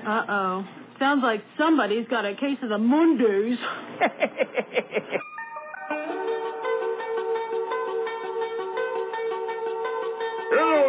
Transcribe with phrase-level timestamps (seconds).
[0.06, 0.64] Uh-oh.
[0.98, 3.58] Sounds like somebody's got a case of the Mondays.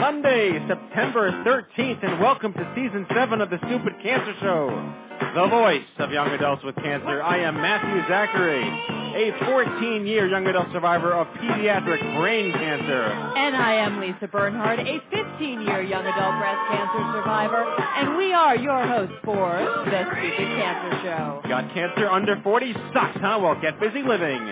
[0.00, 4.94] Monday, September 13th, and welcome to season 7 of the Stupid Cancer Show,
[5.34, 7.22] the voice of young adults with cancer.
[7.22, 13.02] I am Matthew Zachary, a 14-year young adult survivor of pediatric brain cancer.
[13.02, 17.62] And I am Lisa Bernhard, a 15-year young adult breast cancer survivor,
[17.98, 19.52] and we are your hosts for
[19.84, 21.42] the Stupid Cancer Show.
[21.46, 23.38] Got cancer under 40 sucks, huh?
[23.42, 24.48] Well, get busy living,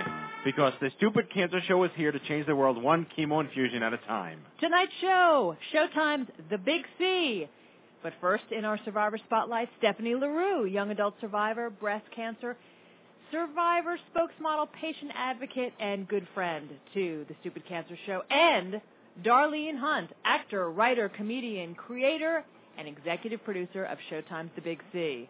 [0.48, 3.92] because the Stupid Cancer Show is here to change the world one chemo infusion at
[3.92, 4.40] a time.
[4.58, 7.46] Tonight's show, Showtime's The Big C.
[8.02, 12.56] But first, in our survivor spotlight, Stefanie LaRue, young adult survivor, breast cancer,
[13.30, 18.80] survivor, spokesmodel, patient advocate, and good friend to the Stupid Cancer Show, and
[19.22, 22.42] Darlene Hunt, actor, writer, comedian, creator,
[22.78, 25.28] and executive producer of Showtime's The Big C.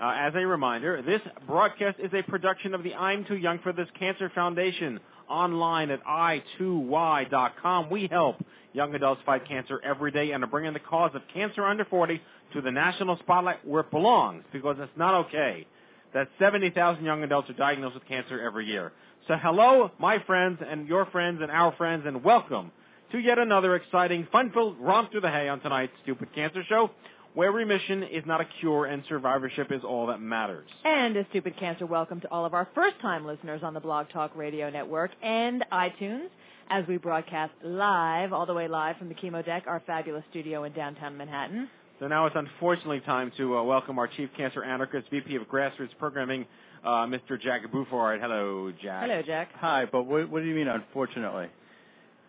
[0.00, 3.72] Uh, as a reminder, this broadcast is a production of the I'm Too Young for
[3.72, 7.90] This Cancer Foundation online at i2y.com.
[7.90, 11.64] We help young adults fight cancer every day and are bringing the cause of cancer
[11.64, 12.20] under 40
[12.54, 15.64] to the national spotlight where it belongs because it's not okay
[16.12, 18.92] that 70,000 young adults are diagnosed with cancer every year.
[19.28, 22.72] So hello, my friends and your friends and our friends, and welcome
[23.12, 26.90] to yet another exciting, fun-filled romp through the hay on tonight's Stupid Cancer Show,
[27.34, 30.68] where remission is not a cure and survivorship is all that matters.
[30.84, 34.08] And a stupid cancer welcome to all of our first time listeners on the Blog
[34.10, 36.28] Talk Radio Network and iTunes
[36.70, 40.62] as we broadcast live, all the way live from the Chemo Deck, our fabulous studio
[40.64, 41.68] in downtown Manhattan.
[41.98, 45.96] So now it's unfortunately time to uh, welcome our Chief Cancer Anarchist, VP of Grassroots
[45.98, 46.46] Programming,
[46.84, 47.40] uh, Mr.
[47.40, 48.20] Jack Buford.
[48.20, 49.08] Hello, Jack.
[49.08, 49.48] Hello, Jack.
[49.56, 51.48] Hi, but what, what do you mean, unfortunately?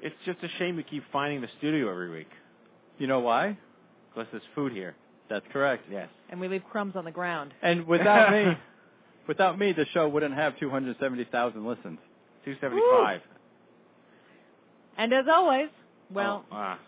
[0.01, 2.29] It's just a shame we keep finding the studio every week.
[2.97, 3.57] You know why?
[4.15, 4.95] Because there's food here.
[5.29, 5.83] That's correct.
[5.91, 6.07] Yes.
[6.29, 7.53] And we leave crumbs on the ground.
[7.61, 8.53] And without me,
[9.27, 11.99] without me, the show wouldn't have 270,000 listens.
[12.45, 13.21] 275.
[14.97, 15.67] And as always,
[16.13, 16.79] well, Oh, ah.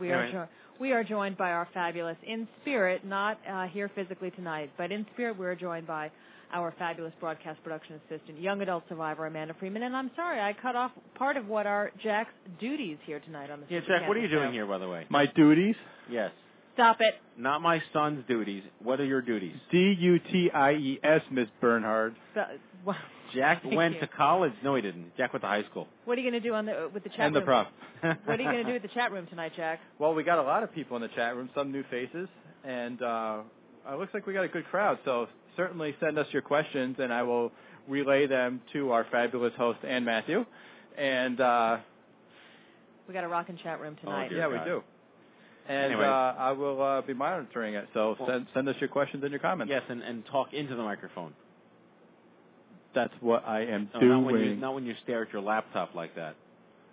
[0.00, 0.32] we are anyway.
[0.32, 0.48] jo-
[0.78, 5.04] we are joined by our fabulous in spirit, not uh, here physically tonight, but in
[5.14, 6.10] spirit we're joined by
[6.52, 9.82] our fabulous broadcast production assistant, young adult survivor Amanda Freeman.
[9.84, 13.60] And I'm sorry I cut off part of what are Jack's duties here tonight on
[13.60, 13.66] the.
[13.68, 14.52] Yeah, Stupid Jack, what are you Cancer doing Show.
[14.54, 15.06] here, by the way?
[15.10, 15.76] My duties?
[16.10, 16.30] Yes.
[16.74, 17.14] Stop it.
[17.36, 18.62] Not my son's duties.
[18.82, 19.56] What are your duties?
[19.70, 22.14] D U T I E S, Miss Bernhard.
[22.34, 22.44] So,
[22.84, 22.96] well,
[23.34, 24.00] Jack Thank went you.
[24.00, 24.52] to college.
[24.64, 25.16] No, he didn't.
[25.16, 25.86] Jack went to high school.
[26.04, 27.66] what are you going to do on the with the chat And the room?
[28.24, 29.80] What are you going to do with the chat room tonight, Jack?
[29.98, 32.28] Well, we got a lot of people in the chat room, some new faces,
[32.64, 33.40] and uh,
[33.90, 34.98] it looks like we got a good crowd.
[35.04, 37.52] So certainly send us your questions, and I will
[37.88, 40.44] relay them to our fabulous host, Ann Matthew.
[40.96, 41.78] And uh,
[43.06, 44.28] We got a rockin' chat room tonight.
[44.30, 44.64] dear yeah, God.
[44.64, 44.82] we do.
[45.68, 46.04] And Anyway.
[46.06, 47.88] uh, I will uh, be monitoring it.
[47.94, 49.70] So Well- send send us your questions and your comments.
[49.70, 51.32] Yes, and, and talk into the microphone.
[52.94, 54.10] That's what I am No, doing.
[54.12, 56.34] not when you not when you stare at your laptop like that.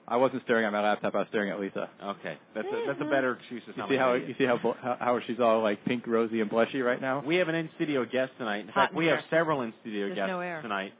[0.10, 1.16] I wasn't staring at my laptop.
[1.16, 1.90] I was staring at Lisa.
[2.02, 3.62] Okay, that's a, that's a better excuse.
[3.66, 6.50] to You see how you see how, how how she's all like pink, rosy, and
[6.50, 7.24] blushy right now.
[7.25, 8.60] We have an in studio guest tonight.
[8.60, 9.16] In Hot fact, in we here.
[9.16, 10.62] have several in studio There's guests no air.
[10.62, 10.94] tonight.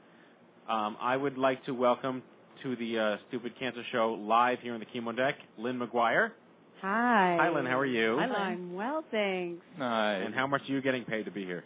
[0.68, 2.22] Um, I would like to welcome
[2.64, 6.32] to the uh, Stupid Cancer Show live here in the Chemo Deck, Lynn McGuire.
[6.82, 7.38] Hi.
[7.40, 7.66] Hi, Lynn.
[7.66, 8.18] How are you?
[8.20, 8.36] Hi, Lynn.
[8.36, 9.64] I'm well, thanks.
[9.78, 10.24] Nice.
[10.26, 11.64] And how much are you getting paid to be here?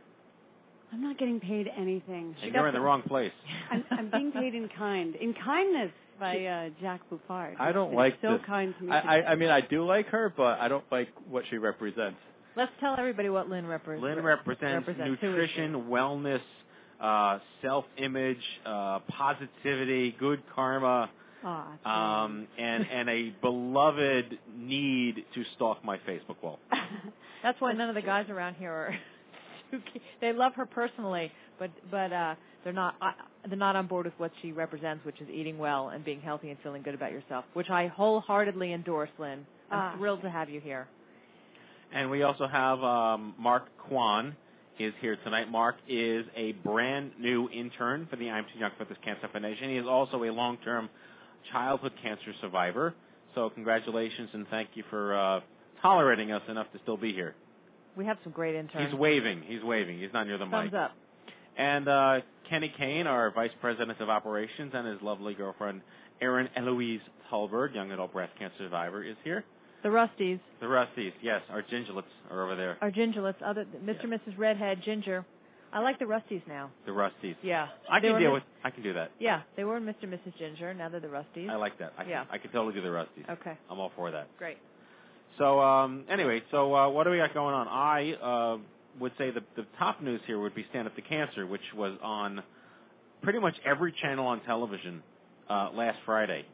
[0.94, 2.36] I'm not getting paid anything.
[2.44, 3.32] And you're in the wrong place.
[3.72, 5.16] I'm, I'm being paid in kind.
[5.16, 5.92] In kindness.
[6.20, 7.56] by uh, Jack Buffard.
[7.60, 8.42] I don't He's like so this.
[8.46, 8.92] kind to me.
[8.92, 9.32] I, I.
[9.32, 12.18] I mean I do like her, but I don't like what she represents.
[12.56, 14.04] Let's tell everybody what Lynn represents.
[14.04, 15.22] Lynn represents, represents.
[15.22, 15.62] Who is she?
[15.62, 16.42] nutrition, wellness,
[17.00, 21.10] uh, self-image, uh, positivity, good karma,
[21.44, 26.60] Aw, um, and and a beloved need to stalk my Facebook wall.
[27.44, 28.96] That's why none of the guys around here are.
[30.22, 33.12] they love her personally, but but uh, they're not uh,
[33.48, 36.50] they're not on board with what she represents, which is eating well and being healthy
[36.50, 39.46] and feeling good about yourself, which I wholeheartedly endorse, Lynn.
[39.72, 39.96] I'm Ah.
[39.98, 40.88] thrilled to have you here.
[41.94, 44.36] And we also have um, Mark Kwan
[44.80, 45.50] is here tonight.
[45.50, 49.70] Mark is a brand new intern for the I'm Too Young for This Cancer Foundation.
[49.70, 50.90] He is also a long-term
[51.52, 52.94] childhood cancer survivor.
[53.36, 55.40] So congratulations and thank you for uh,
[55.82, 57.36] tolerating us enough to still be here.
[57.96, 58.90] We have some great interns.
[58.92, 59.42] He's waving.
[59.46, 60.00] He's waving.
[60.00, 60.74] He's not near the Thumbs mic.
[60.74, 60.92] up.
[61.58, 65.82] And uh, Kenny Kane, our Vice President of Operations, and his lovely girlfriend,
[66.22, 67.02] Erin Eloise
[67.32, 69.44] Tulberg, young adult breast cancer survivor, is here.
[69.84, 72.78] The Rusties, The Rusties, yes, our gingerlets are over there.
[72.82, 74.04] our gingerlets, other Mr.
[74.04, 74.38] and Mrs.
[74.38, 75.26] Redhead, Ginger.
[75.74, 76.70] I like the Rusties now.
[76.86, 77.36] The Rusties.
[77.42, 77.68] Yeah.
[77.90, 78.44] I They can deal Mis- with.
[78.64, 79.12] I can do that.
[79.20, 80.04] Yeah, they were Mr.
[80.04, 80.38] and Mrs.
[80.38, 80.74] Ginger.
[80.74, 81.50] Now they're the Rusties.
[81.50, 81.94] I like that.
[81.98, 82.26] I Yeah.
[82.26, 83.30] can, I can totally do the Rusties.
[83.30, 84.28] Okay, I'm all for that.
[84.38, 84.58] great.
[85.38, 87.68] So um, anyway, so uh, what do we got going on?
[87.70, 88.58] I uh,
[89.00, 91.98] would say the the top news here would be Stand Up to Cancer, which was
[92.04, 92.44] on
[93.24, 95.02] pretty much every channel on television
[95.50, 96.46] uh, last Friday.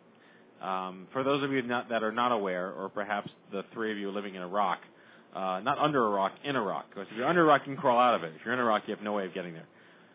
[0.61, 3.97] Um, for those of you not, that are not aware, or perhaps the three of
[3.97, 4.79] you living in Iraq.
[5.35, 6.85] Uh, not under a rock, in a rock.
[6.89, 8.33] Because if you're under a rock, you can crawl out of it.
[8.35, 9.67] If you're in a rock, you have no way of getting there.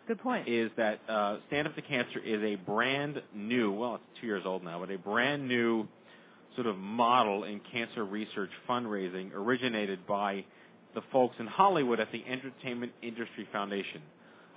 [0.09, 0.49] Good point.
[0.49, 4.43] Is that uh, Stand Up to Cancer is a brand new, well, it's two years
[4.45, 5.87] old now, but a brand new
[6.57, 10.45] sort of model in cancer research fundraising originated by
[10.95, 14.03] the folks in Hollywood at the Entertainment Industry Foundation,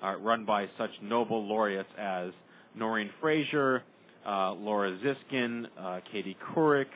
[0.04, 2.31] uh, run by such noble laureates as
[2.75, 3.84] Noreen Fraser,
[4.28, 6.88] uh, Laura Ziskin, uh, Katie Couric,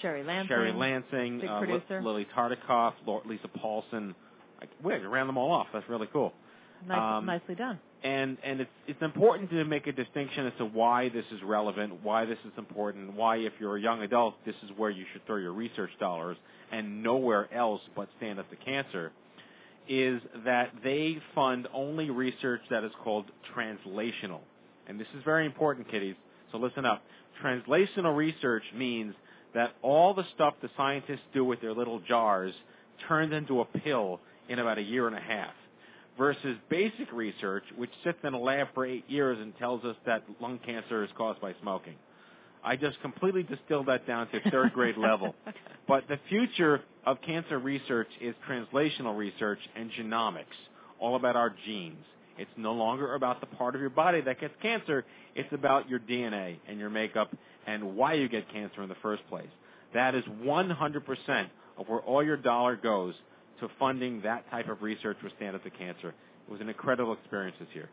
[0.00, 0.48] Sherry Lansing.
[0.48, 2.02] Sherry Lansing, uh, producer.
[2.02, 2.94] Lilly Tartikoff,
[3.26, 4.14] Lisa Paulsen.
[4.60, 5.68] I, wait, I ran them all off.
[5.72, 6.32] That's really cool.
[6.86, 7.78] Nice, um, nicely done.
[8.02, 12.02] And and it's it's important to make a distinction as to why this is relevant,
[12.02, 15.26] why this is important, why if you're a young adult, this is where you should
[15.26, 16.38] throw your research dollars
[16.72, 19.12] and nowhere else but Stand Up to Cancer,
[19.88, 24.40] is that they fund only research that is called translational.
[24.86, 26.14] And this is very important, kiddies.
[26.52, 27.02] So listen up.
[27.44, 29.14] Translational research means
[29.54, 32.52] that all the stuff the scientists do with their little jars
[33.08, 35.52] turns into a pill in about a year and a half
[36.18, 40.22] versus basic research, which sits in a lab for eight years and tells us that
[40.40, 41.94] lung cancer is caused by smoking.
[42.62, 45.34] I just completely distilled that down to third grade level.
[45.88, 50.44] But the future of cancer research is translational research and genomics,
[50.98, 52.04] all about our genes.
[52.36, 55.04] It's no longer about the part of your body that gets cancer.
[55.34, 57.34] It's about your DNA and your makeup
[57.66, 59.48] and why you get cancer in the first place.
[59.94, 61.46] That is 100%
[61.78, 63.14] of where all your dollar goes
[63.60, 66.08] to funding that type of research with Stand Up to Cancer.
[66.08, 67.88] It was an incredible experience this year.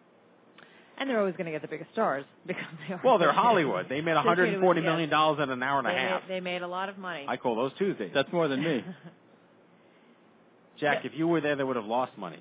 [0.99, 3.01] And they're always going to get the biggest stars because they are.
[3.03, 3.87] Well, they're Hollywood.
[3.89, 6.21] They made Associated 140 with- million dollars in an hour and they a half.
[6.23, 7.25] Made, they made a lot of money.
[7.27, 8.11] I call those Tuesdays.
[8.13, 8.83] That's more than me.
[10.79, 12.39] Jack, if you were there, they would have lost money.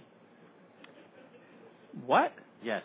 [2.04, 2.32] What?
[2.62, 2.82] Yes.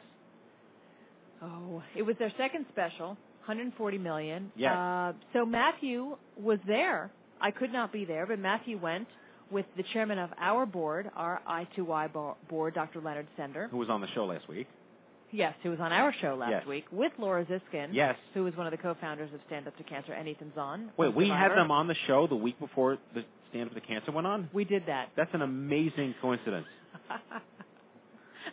[1.41, 3.17] Oh, it was their second special,
[3.51, 4.51] 140 million.
[4.55, 4.75] Yes.
[4.75, 7.11] Uh, so Matthew was there.
[7.41, 9.07] I could not be there, but Matthew went
[9.51, 13.01] with the chairman of our board, our I2Y bo- board, Dr.
[13.01, 13.67] Leonard Sender.
[13.71, 14.67] Who was on the show last week?
[15.33, 16.65] Yes, who was on our show last Yes.
[16.65, 17.89] week with Laura Ziskin.
[17.91, 18.15] Yes.
[18.33, 20.89] Who was one of the co-founders of Stand Up to Cancer and Ethan Zohn.
[20.97, 24.11] Wait, we had them on the show the week before the Stand Up to Cancer
[24.11, 24.49] went on?
[24.53, 25.09] We did that.
[25.17, 26.67] That's an amazing coincidence.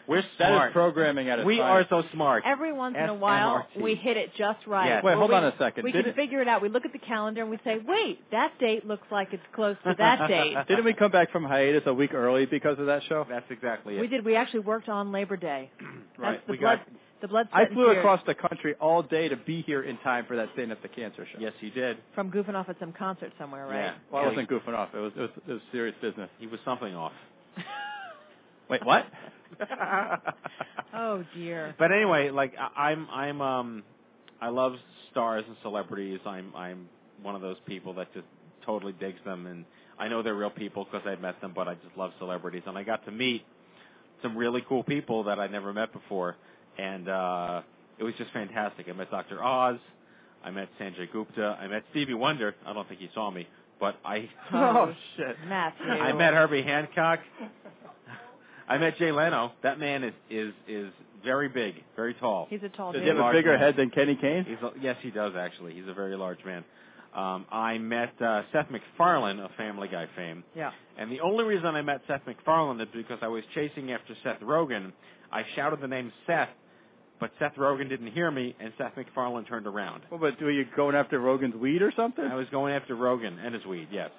[0.09, 0.71] We're smart.
[0.71, 2.43] is programming at its we are so smart.
[2.47, 3.83] Every once in a while, SMRT.
[3.83, 4.87] we hit it just right.
[4.89, 5.05] Yes.
[5.05, 5.85] Wait, hold we- on a second.
[5.85, 6.63] We Did can it- figure it out.
[6.63, 9.77] We look at the calendar and we say, wait, that date looks like it's close
[9.85, 10.57] to that date.
[10.67, 13.27] Didn't we come back from hiatus a week early because of that show?
[13.29, 14.01] That's exactly it.
[14.01, 14.25] We did.
[14.25, 15.71] We actually worked on Labor Day.
[16.19, 16.45] Right.
[16.47, 16.79] The We blood.
[16.79, 16.89] got-
[17.21, 17.49] the blood.
[17.53, 20.49] I flew tears across the country all day to be here in time for that
[20.55, 21.39] Stand Up to Cancer show.
[21.41, 21.97] Yes, he did.
[22.15, 23.77] from goofing off at some concert somewhere, right?
[23.77, 23.93] Yeah.
[24.13, 24.89] Well, I wasn't goofing off.
[24.95, 26.29] It was, it was it was serious business.
[26.39, 27.13] He was something off.
[28.71, 29.07] Wait, what?
[30.95, 31.75] Oh dear.
[31.79, 33.83] But anyway, like I- I'm, I'm, um,
[34.41, 34.75] I love
[35.11, 36.21] stars and celebrities.
[36.27, 36.89] I'm, I'm
[37.23, 38.27] one of those people that just
[38.65, 39.65] totally digs them, and
[39.99, 41.53] I know they're real people because I've met them.
[41.55, 43.43] But I just love celebrities, and I got to meet
[44.23, 46.37] some really cool people that I never met before,
[46.79, 47.63] and uh,
[47.99, 48.87] it was just fantastic.
[48.89, 49.43] I met Dr.
[49.43, 49.79] Oz,
[50.45, 52.55] I met Sanjay Gupta, I met Stevie Wonder.
[52.67, 53.47] I don't think he saw me,
[53.81, 54.29] but I.
[54.53, 55.37] Oh, shit!
[55.49, 55.87] Matthew.
[55.87, 57.21] I met Herbie Hancock.
[58.69, 59.53] I met Jay Leno.
[59.63, 60.93] That man is is is
[61.25, 62.47] very big, very tall.
[62.51, 63.11] He's a tall Does dude.
[63.11, 63.59] he have a bigger man.
[63.61, 64.45] head than Kenny Kane?
[64.45, 65.75] He's a, yes, he does actually.
[65.75, 66.65] He's a very large man.
[67.15, 70.71] Um, I met uh, Seth MacFarlane of Family Guy fame, Yeah.
[70.99, 74.41] and the only reason I met Seth MacFarlane is because I was chasing after Seth
[74.41, 74.93] Rogen.
[75.33, 76.51] I shouted the name Seth,
[77.19, 80.03] but Seth Rogen didn't hear me, and Seth MacFarlane turned around.
[80.11, 82.25] Well, but were you going after Rogen's weed or something?
[82.25, 83.89] I was going after Rogan and his weed.
[83.91, 84.11] Yes.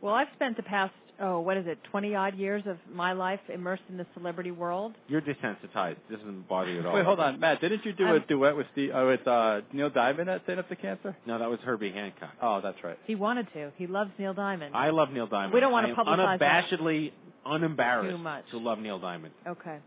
[0.00, 3.40] Well, I've spent the past oh, what is it, twenty odd years of my life
[3.52, 4.94] immersed in the celebrity world.
[5.08, 5.96] You're desensitized.
[6.10, 6.94] This doesn't bother you at all.
[6.94, 7.60] Wait, hold on, Matt.
[7.60, 10.60] Didn't you do a I'm- duet with Steve, uh, with uh, Neil Diamond at Stand
[10.60, 11.16] Up to Cancer?
[11.26, 12.30] No, that was Herbie Hancock.
[12.42, 12.98] Oh, that's right.
[13.06, 13.70] He wanted to.
[13.76, 14.74] He loves Neil Diamond.
[14.74, 15.54] I love Neil Diamond.
[15.54, 16.64] We don't wanna I am publicize that.
[16.70, 17.12] unabashedly
[17.44, 18.44] unembarrassed Too much.
[18.50, 19.32] to love Neil Diamond.
[19.46, 19.78] Okay.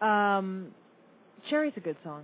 [0.00, 0.68] Um,
[1.48, 2.20] Cherry's a good song.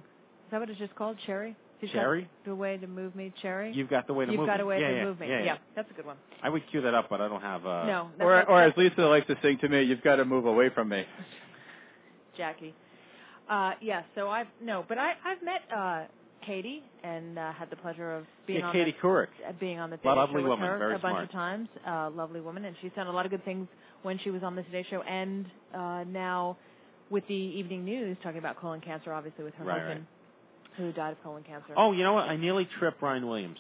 [0.47, 1.16] Is that what it's just called?
[1.26, 1.56] Cherry.
[1.80, 2.28] He's got Cherry?
[2.47, 3.73] The way to move me, Cherry.
[3.73, 4.62] You've got the way to You've move got me.
[4.62, 5.28] a way yeah, to yeah, move me.
[5.28, 5.56] Yeah, yeah.
[5.75, 6.16] that's a good one.
[6.42, 7.66] I would cue that up, but I don't have.
[7.66, 10.25] Uh, no, Or, that's, or as Lisa likes to sing to me, you've got to
[10.25, 11.04] move away from me.
[12.37, 12.75] Jackie.
[13.49, 14.02] Uh, yeah.
[14.14, 16.04] So I've no, but I I've met uh,
[16.45, 19.28] Katie and uh, had the pleasure of being yeah, on Katie the, Couric.
[19.49, 21.25] uh, being on the Lo- Today lovely Show with woman, her very a bunch smart.
[21.25, 21.68] of times.
[21.87, 23.68] Uh, lovely woman, and she's done a lot of good things
[24.02, 26.56] when she was on the Today Show, and uh, now
[27.11, 30.06] with the evening news talking about colon cancer, obviously with her Right, husband
[30.76, 31.75] who died of colon cancer.
[31.76, 32.28] Oh, you know what?
[32.28, 33.59] I nearly tripped Brian Williams.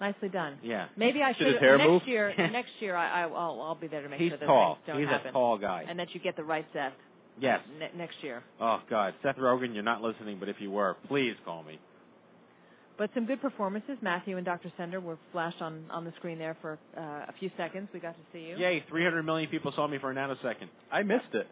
[0.00, 0.58] nicely done.
[0.62, 0.86] Yeah.
[0.96, 2.02] Maybe I Did should his hair next move?
[2.06, 2.34] year.
[2.52, 4.74] next year, I, I I'll, I'll be there to make He's sure that tall.
[4.76, 5.84] things don't He's happen, a tall guy.
[5.88, 6.92] and that you get the right Seth
[7.40, 7.60] Yes.
[7.78, 8.42] ne- next year.
[8.60, 11.78] Oh God, Seth Rogen, you're not listening, but if you were, please call me.
[12.98, 13.96] But some good performances.
[14.02, 14.70] Matthew and Dr.
[14.76, 17.88] Sender were flashed on on the screen there for uh, a few seconds.
[17.94, 18.56] We got to see you.
[18.58, 18.84] Yay!
[18.90, 20.68] 300 million people saw me for a nanosecond.
[20.92, 21.46] I missed it.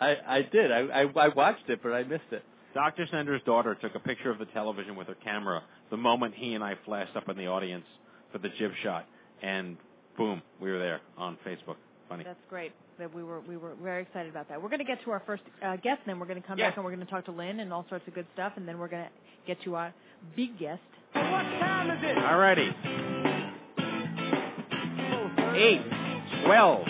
[0.00, 0.72] I I did.
[0.72, 2.42] I, I I watched it, but I missed it.
[2.74, 3.06] Dr.
[3.10, 6.62] Sender's daughter took a picture of the television with her camera the moment he and
[6.62, 7.84] I flashed up in the audience
[8.32, 9.06] for the jib shot,
[9.42, 9.76] and
[10.16, 11.76] boom, we were there on Facebook.
[12.08, 12.24] Funny.
[12.24, 12.72] That's great.
[12.98, 14.60] That we were we were very excited about that.
[14.62, 16.58] We're going to get to our first uh, guest, and then we're going to come
[16.58, 16.68] Yeah.
[16.68, 18.66] back and we're going to talk to Lynn and all sorts of good stuff, and
[18.66, 19.10] then we're going to
[19.46, 19.92] get to our
[20.34, 20.80] big guest.
[21.14, 22.74] Alrighty.
[25.56, 25.82] Eight,
[26.44, 26.86] twelve.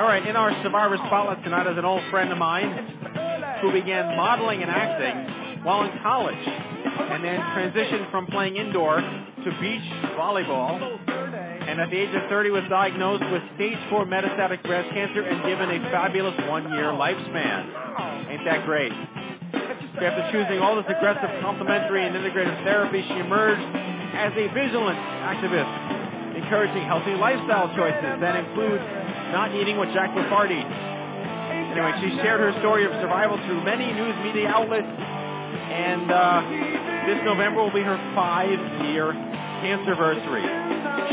[0.00, 2.72] All right, in our Survivor Spotlight tonight is an old friend of mine
[3.60, 9.48] who began modeling and acting while in college and then transitioned from playing indoor to
[9.60, 9.84] beach
[10.16, 10.80] volleyball
[11.68, 15.44] and at the age of 30 was diagnosed with stage 4 metastatic breast cancer and
[15.44, 17.68] given a fabulous one-year lifespan.
[18.32, 18.92] Ain't that great?
[20.00, 23.60] After choosing all this aggressive complementary and integrative therapy, she emerged
[24.16, 24.96] as a vigilant
[25.28, 28.80] activist, encouraging healthy lifestyle choices that include
[29.30, 30.74] not eating with Jack eats.
[31.70, 36.42] Anyway, she shared her story of survival through many news media outlets, and uh,
[37.06, 39.12] this November will be her five-year
[39.62, 40.42] cancerversary.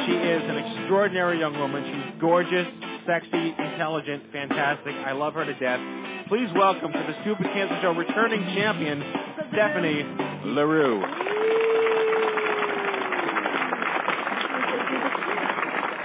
[0.06, 1.84] She is an extraordinary young woman.
[1.86, 2.68] She's gorgeous,
[3.06, 4.96] sexy, intelligent, fantastic.
[4.96, 5.80] I love her to death.
[6.28, 9.02] Please welcome to the Stupid Cancer Show returning champion,
[9.54, 10.04] Stefanie
[10.56, 11.04] LaRue.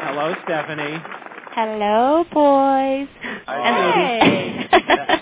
[0.05, 1.22] Hello, Stefanie.
[1.55, 3.09] Hello, boys.
[3.47, 4.67] Hey.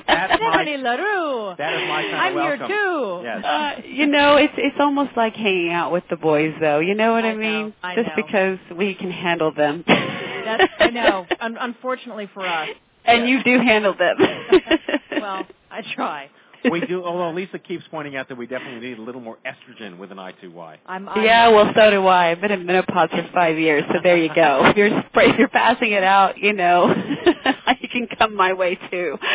[0.06, 1.54] That's my, LaRue.
[1.58, 3.20] that is my kind I'm of here too.
[3.24, 3.44] Yes.
[3.44, 6.78] Uh, you know, it's it's almost like hanging out with the boys, though.
[6.78, 7.74] You know what I, I know, mean?
[7.82, 8.14] I Just know.
[8.16, 9.82] because we can handle them.
[9.86, 11.26] That's, I know.
[11.40, 12.68] Un- unfortunately for us.
[13.04, 14.16] and you do handle them.
[15.20, 16.30] Well, I try.
[16.70, 19.98] We do, although Lisa keeps pointing out that we definitely need a little more estrogen
[19.98, 20.78] with an I2Y.
[20.86, 22.30] I'm, I'm Yeah, well, so do I.
[22.30, 24.62] I've been in menopause for five years, so there you go.
[24.70, 26.94] If you're if you're passing it out, you know,
[27.80, 29.18] you can come my way too.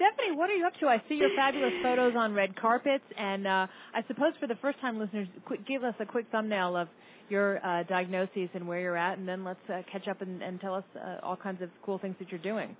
[0.00, 0.86] Stefanie, what are you up to?
[0.86, 4.80] I see your fabulous photos on red carpets, and uh, I suppose for the first
[4.80, 6.88] time listeners, quick, give us a quick thumbnail of
[7.28, 10.60] your uh, diagnoses and where you're at, and then let's uh, catch up and, and
[10.60, 12.74] tell us uh, all kinds of cool things that you're doing.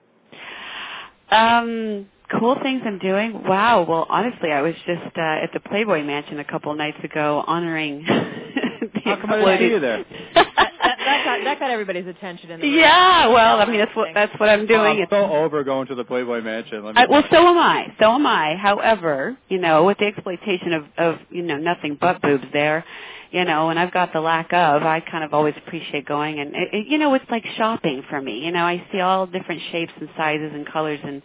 [1.31, 2.07] Um,
[2.39, 3.43] cool things I'm doing.
[3.45, 3.85] Wow.
[3.89, 8.05] Well, honestly, I was just uh, at the Playboy Mansion a couple nights ago honoring
[8.07, 10.05] the How come I didn't see you there?
[10.35, 12.79] that, that, got, that got everybody's attention in the room.
[12.79, 13.29] yeah.
[13.29, 14.81] Well, I mean, that's what that's what I'm doing.
[14.81, 16.85] I'm It's- so over going to the Playboy Mansion.
[16.85, 17.95] Let me I, well, so am I.
[18.01, 18.57] So am I.
[18.57, 22.85] However, you know, with the exploitation of of you know nothing but boobs there,
[23.31, 26.53] you know, and I've got the lack of, I kind of always appreciate going, and
[26.55, 28.41] it, you know, it's like shopping for me.
[28.45, 31.23] You know, I see all different shapes and sizes and colors and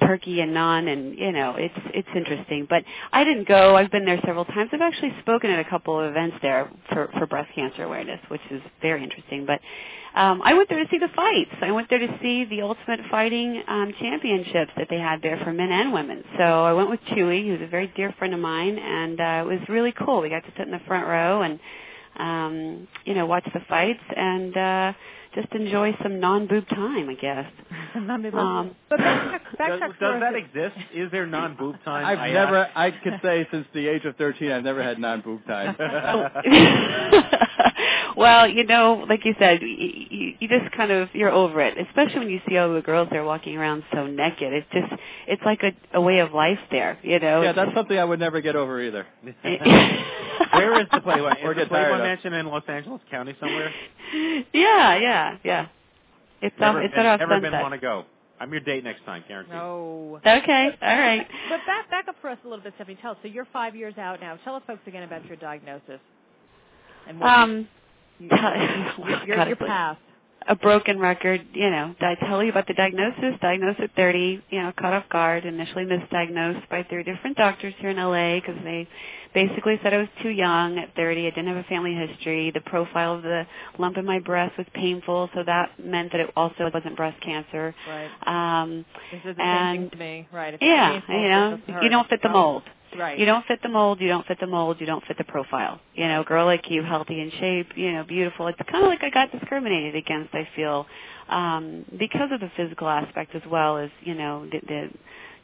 [0.00, 2.66] turkey and non and you know it's it's interesting.
[2.68, 3.76] But i didn't go.
[3.76, 4.70] I've been there several times.
[4.72, 8.40] I've actually spoken at a couple of events there for for breast cancer awareness which
[8.50, 9.46] is very interesting.
[9.46, 9.60] But
[10.18, 11.50] um i went there to see the fights.
[11.62, 15.52] I went there to see the ultimate fighting um championships that they had there for
[15.52, 16.24] men and women.
[16.38, 19.46] So i went with chewy who's a very dear friend of mine and uh it
[19.46, 20.22] was really cool.
[20.22, 21.60] We got to sit in the front row and
[22.18, 24.00] um, you know, watch the fights.
[24.16, 24.92] And uh
[25.36, 27.46] just enjoy some non-boob time, I guess.
[27.94, 30.76] Um, but back, backtrack Does, for does that exist?
[30.94, 32.04] Is there non-boob time?
[32.04, 32.76] I've I never, ask?
[32.76, 35.76] I could say since the age of 13, I've never had non-boob time.
[38.16, 41.76] well, you know, like you said, you, you, you just kind of you're over it,
[41.86, 44.52] especially when you see all the girls there walking around so naked.
[44.52, 44.92] It's just
[45.28, 47.42] it's like a, a way of life there, you know.
[47.42, 49.06] yeah, that's something I would never get over either.
[50.52, 51.34] Where is the Playboy?
[51.44, 51.98] Or the Playboy.
[51.98, 53.72] Mansion in Los Angeles County somewhere?
[54.52, 55.66] yeah, yeah, yeah.
[56.42, 58.04] It's um, never, it's at off never been want to go.
[58.38, 59.54] I'm your date next time, guaranteed.
[59.54, 60.20] No.
[60.26, 61.26] Okay, all right.
[61.48, 63.00] But back back up for us a little bit, Stefanie.
[63.00, 63.16] Tell us.
[63.22, 64.36] So you're five years out now.
[64.44, 66.00] Tell us folks again about your diagnosis.
[67.08, 67.68] And what Um,
[68.18, 69.96] you, well, your, your, your path.
[70.48, 71.46] a broken record.
[71.54, 73.40] You know, did I tell you about the diagnosis?
[73.40, 74.42] Diagnosed at 30.
[74.50, 75.46] You know, caught off guard.
[75.46, 78.86] Initially misdiagnosed by three different doctors here in LA because they
[79.36, 81.26] basically said I was too young at 30.
[81.26, 82.50] I didn't have a family history.
[82.52, 83.46] The profile of the
[83.78, 87.74] lump in my breast was painful, so that meant that it also wasn't breast cancer.
[87.86, 88.62] Right.
[88.62, 90.28] Um, This is the and same thing to me.
[90.32, 90.54] Right.
[90.54, 92.62] If yeah, painful, you know, you don't fit the mold.
[92.98, 93.18] Right.
[93.18, 95.80] You don't fit the mold, you don't fit the mold, you don't fit the profile.
[95.94, 98.46] You know, girl like you, healthy in shape, you know, beautiful.
[98.46, 100.86] It's kind of like I got discriminated against, I feel,
[101.28, 104.88] um, because of the physical aspect as well as, you know, the, the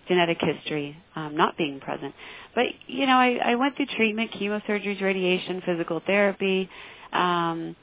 [0.09, 2.15] genetic history um, not being present.
[2.55, 6.69] But, you know, I, I went through treatment, chemosurgeries, radiation, physical therapy,
[7.13, 7.77] um,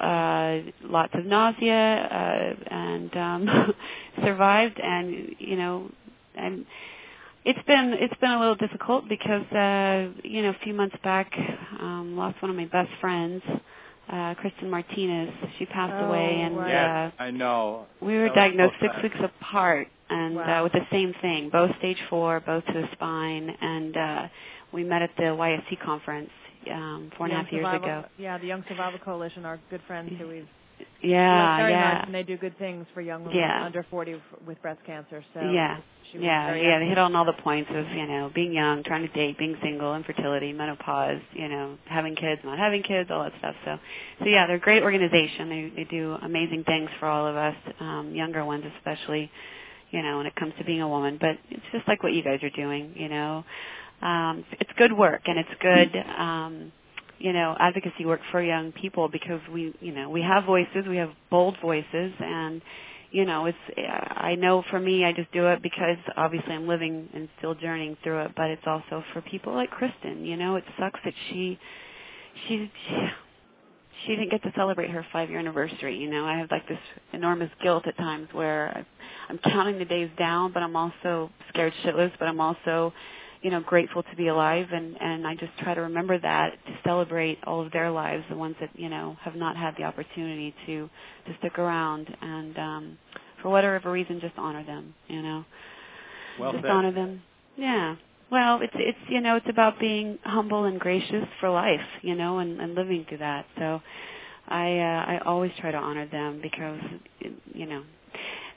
[0.00, 3.74] uh lots of nausea uh and um
[4.24, 5.90] survived and you know
[6.36, 6.66] and
[7.44, 11.32] it's been it's been a little difficult because uh you know a few months back
[11.80, 13.42] um lost one of my best friends
[14.12, 16.68] uh Kristen Martinez she passed Oh, away and right.
[16.68, 17.86] Yes, uh I know.
[18.00, 19.02] we were That diagnosed so six sad.
[19.02, 20.60] weeks apart and Wow.
[20.60, 24.28] uh with the same thing both stage 4 both to the spine and uh
[24.72, 26.30] we met at the YSC conference
[26.72, 29.82] um four and a half years Survival- ago Yeah, the Young Survival Coalition are good
[29.86, 30.48] friends who we've
[31.02, 33.64] yeah very yeah much, and they do good things for young women Yeah.
[33.64, 35.24] under 40 f- with breast cancer.
[35.34, 35.78] So yeah.
[36.14, 39.12] Yeah, yeah, they hit on all the points of, you know, being young, trying to
[39.12, 43.54] date, being single, infertility, menopause, you know, having kids, not having kids, all that stuff.
[43.64, 43.78] So
[44.20, 45.48] so yeah, they're a great organization.
[45.48, 49.30] They they do amazing things for all of us, um, younger ones especially,
[49.90, 51.18] you know, when it comes to being a woman.
[51.20, 53.44] But it's just like what you guys are doing, you know.
[54.02, 56.72] Um it's good work and it's good um
[57.18, 60.98] you know, advocacy work for young people because we, you know, we have voices, we
[60.98, 62.60] have bold voices and
[63.10, 67.08] you know, it's I know for me I just do it because obviously I'm living
[67.14, 70.64] and still journeying through it, but it's also for people like Kristen, you know, it
[70.78, 71.58] sucks that she
[72.48, 72.96] she she,
[74.04, 76.24] she didn't get to celebrate her 5-year anniversary, you know.
[76.26, 76.78] I have like this
[77.12, 78.84] enormous guilt at times where
[79.28, 82.92] I'm counting the days down, but I'm also scared shitless, but I'm also
[83.42, 86.72] you know grateful to be alive and and I just try to remember that to
[86.84, 90.54] celebrate all of their lives the ones that you know have not had the opportunity
[90.66, 90.88] to
[91.26, 92.98] to stick around and um
[93.42, 95.44] for whatever reason just honor them you know
[96.40, 96.70] Well just said.
[96.70, 97.22] honor them
[97.56, 97.96] yeah
[98.30, 102.38] well it's it's you know it's about being humble and gracious for life you know
[102.38, 103.80] and and living through that so
[104.48, 106.80] I uh, I always try to honor them because
[107.52, 107.82] you know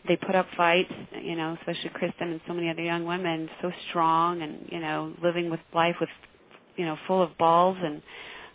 [0.08, 3.72] they put up fights, you know, especially Kristen and so many other young women, so
[3.90, 6.10] strong and, you know, living with life with,
[6.78, 8.02] you know, full of balls and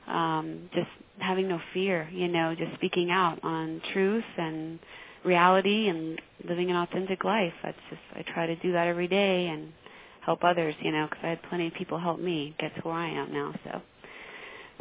[0.07, 4.79] um just having no fear, you know, just speaking out on truth and
[5.25, 7.53] reality and living an authentic life.
[7.63, 9.73] That's just I try to do that every day and
[10.25, 12.95] help others, you know, because I had plenty of people help me get to where
[12.95, 13.83] I am now, so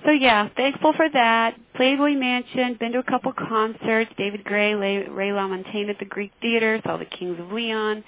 [0.06, 1.56] so yeah, thankful for that.
[1.75, 4.12] Playboy Mansion, been to a couple concerts.
[4.17, 8.03] David Gray, Ray, LaMontagne at the Greek Theater, saw the Kings of Leon.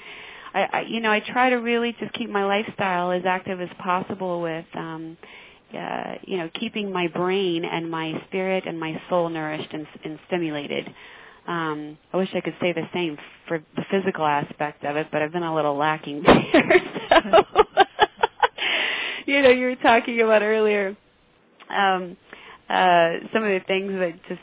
[0.54, 3.70] I, I, you know, I try to really just keep my lifestyle as active as
[3.80, 5.18] possible with, um,
[5.78, 10.20] uh, you know, keeping my brain and my spirit and my soul nourished and, and
[10.28, 10.94] stimulated.
[11.48, 15.22] Um, I wish I could say the same for the physical aspect of it, but
[15.22, 16.82] I've been a little lacking there.
[17.10, 17.44] So,
[19.28, 20.96] you know, you were talking about earlier
[21.70, 22.18] um
[22.70, 24.42] uh some of the things that just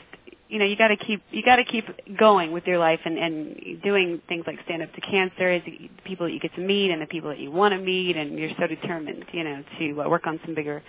[0.49, 1.85] you know you got to keep you got to keep
[2.17, 5.89] going with your life and and doing things like stand up to cancer is the
[6.05, 8.37] people that you get to meet and the people that you want to meet and
[8.37, 10.83] you're so determined you know to uh, work on some bigger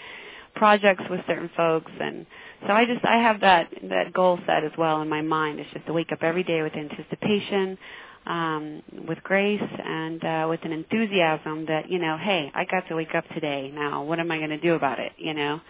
[0.55, 2.27] projects with certain folks and
[2.67, 5.61] so I just I have that that goal set as well in my mind.
[5.61, 7.79] It's just to wake up every day with anticipation
[8.27, 12.97] um with grace and uh with an enthusiasm that you know hey I got to
[12.97, 13.71] wake up today.
[13.75, 15.61] Now what am I going to do about it you know?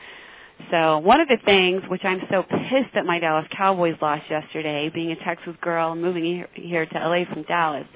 [0.70, 4.88] So one of the things, which I'm so pissed that my Dallas Cowboys lost yesterday,
[4.94, 7.86] being a Texas girl moving here, here to LA from Dallas,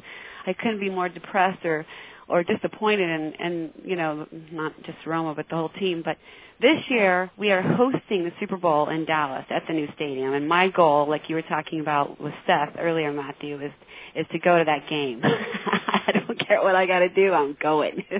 [0.46, 1.87] I couldn't be more depressed or
[2.29, 6.03] or disappointed and in you know not just Romo but the whole team.
[6.05, 6.19] But
[6.61, 10.49] this year we are hosting the Super Bowl in Dallas at the new stadium, and
[10.49, 13.73] my goal, like you were talking about with Seth earlier, Matthew, is
[14.14, 15.21] is to go to that game.
[15.25, 18.05] I don't care what I got to do, I'm going.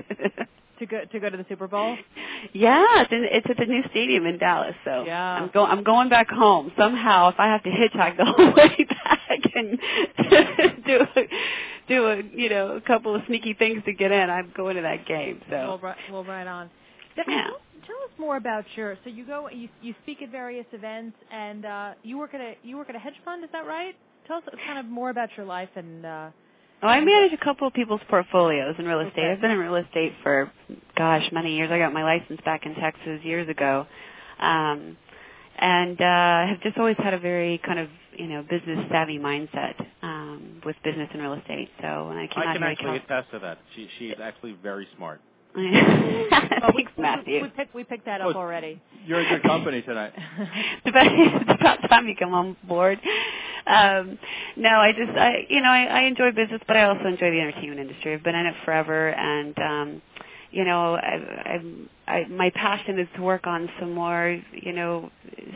[0.79, 1.97] to go to go to the Super Bowl.
[2.53, 4.75] Yeah, it's, in, it's at the new stadium in Dallas.
[4.85, 5.33] So Yeah.
[5.35, 5.69] I'm going.
[5.71, 7.29] I'm going back home somehow.
[7.29, 10.99] If I have to hitchhike the whole way back and do
[11.89, 14.81] do a you know a couple of sneaky things to get in, I'm going to
[14.83, 15.41] that game.
[15.49, 16.69] So Well, right, well, right on.
[17.17, 17.43] Stefanie, Yeah.
[17.47, 18.97] tell, tell us more about your.
[19.03, 22.55] So you go, you you speak at various events, and uh, you work at a
[22.63, 23.43] you work at a hedge fund.
[23.43, 23.95] Is that right?
[24.27, 26.05] Tell us kind of more about your life and.
[26.05, 26.29] Uh,
[26.81, 29.19] Oh, I manage a couple of people's portfolios in real estate.
[29.19, 29.31] Okay.
[29.33, 30.49] I've been in real estate for,
[30.95, 31.69] gosh, many years.
[31.73, 33.85] I got my license back in Texas years ago,
[34.39, 34.95] um,
[35.57, 39.75] and uh, have just always had a very kind of you know business savvy mindset
[40.03, 41.69] um, with business and real estate.
[41.81, 43.59] So when I came I out can here, actually attest to that.
[43.75, 45.21] She she is actually very smart.
[45.55, 47.41] well, we, Thanks, we, Matthew.
[47.41, 48.79] we picked we picked that Oh, up already.
[49.05, 50.13] You're a good company tonight.
[50.39, 52.99] it's about, it's about time you come on board.
[53.65, 54.19] Um,
[54.57, 57.39] no, I just, I, you know, I, I enjoy business, but I also enjoy the
[57.41, 58.13] entertainment industry.
[58.13, 60.01] I've been in it forever, and um,
[60.51, 61.61] you know, I,
[62.07, 65.11] I, my passion is to work on some more, you know,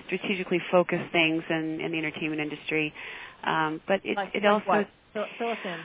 [0.06, 2.94] strategically focused things in, in the entertainment industry.
[3.44, 4.88] Um, but it, Like, it like also what?
[5.14, 5.80] Fill, fill us in.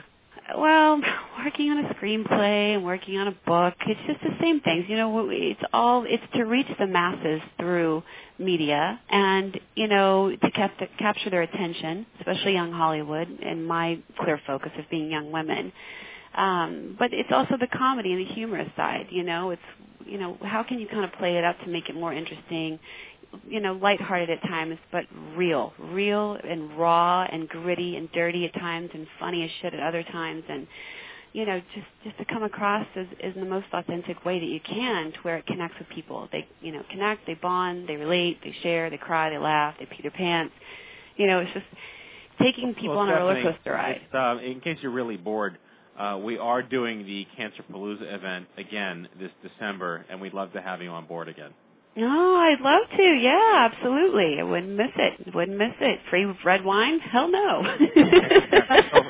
[0.57, 1.01] well,
[1.43, 4.85] working on a screenplay and working on a book, it's just the same things.
[4.87, 8.03] You know, it's all it's to reach the masses through
[8.37, 14.39] media and, you know, to cap- capture their attention, especially young Hollywood and my clear
[14.47, 15.73] focus of being young women.
[16.39, 19.61] Um, but it's also the comedy and the humorous side, you know, it's
[20.05, 22.79] you know, how can you kind of play it up to make it more interesting?
[23.47, 28.53] you know, lighthearted at times, but real, real and raw and gritty and dirty at
[28.55, 30.65] times and funny as shit at other times and
[31.31, 34.59] you know, just just to come across as, as the most authentic way that you
[34.59, 36.27] can to where it connects with people.
[36.31, 39.85] They you know, connect, they bond, they relate, they share, they cry, they laugh, they
[39.85, 40.53] pee their pants.
[41.17, 41.65] You know, it's just
[42.41, 44.01] taking people Well, on a roller coaster ride.
[44.11, 45.59] uh, in case you're really bored,
[45.99, 50.61] uh, we are doing the Cancer Palooza event again this December, and we'd love to
[50.61, 51.51] have you on board again.
[51.97, 53.03] Oh, I'd love to.
[53.03, 54.37] Yeah, absolutely.
[54.39, 55.35] I wouldn't miss it.
[55.35, 55.99] Wouldn't miss it.
[56.09, 56.99] Free red wine?
[56.99, 57.63] Hell no.
[57.95, 59.01] so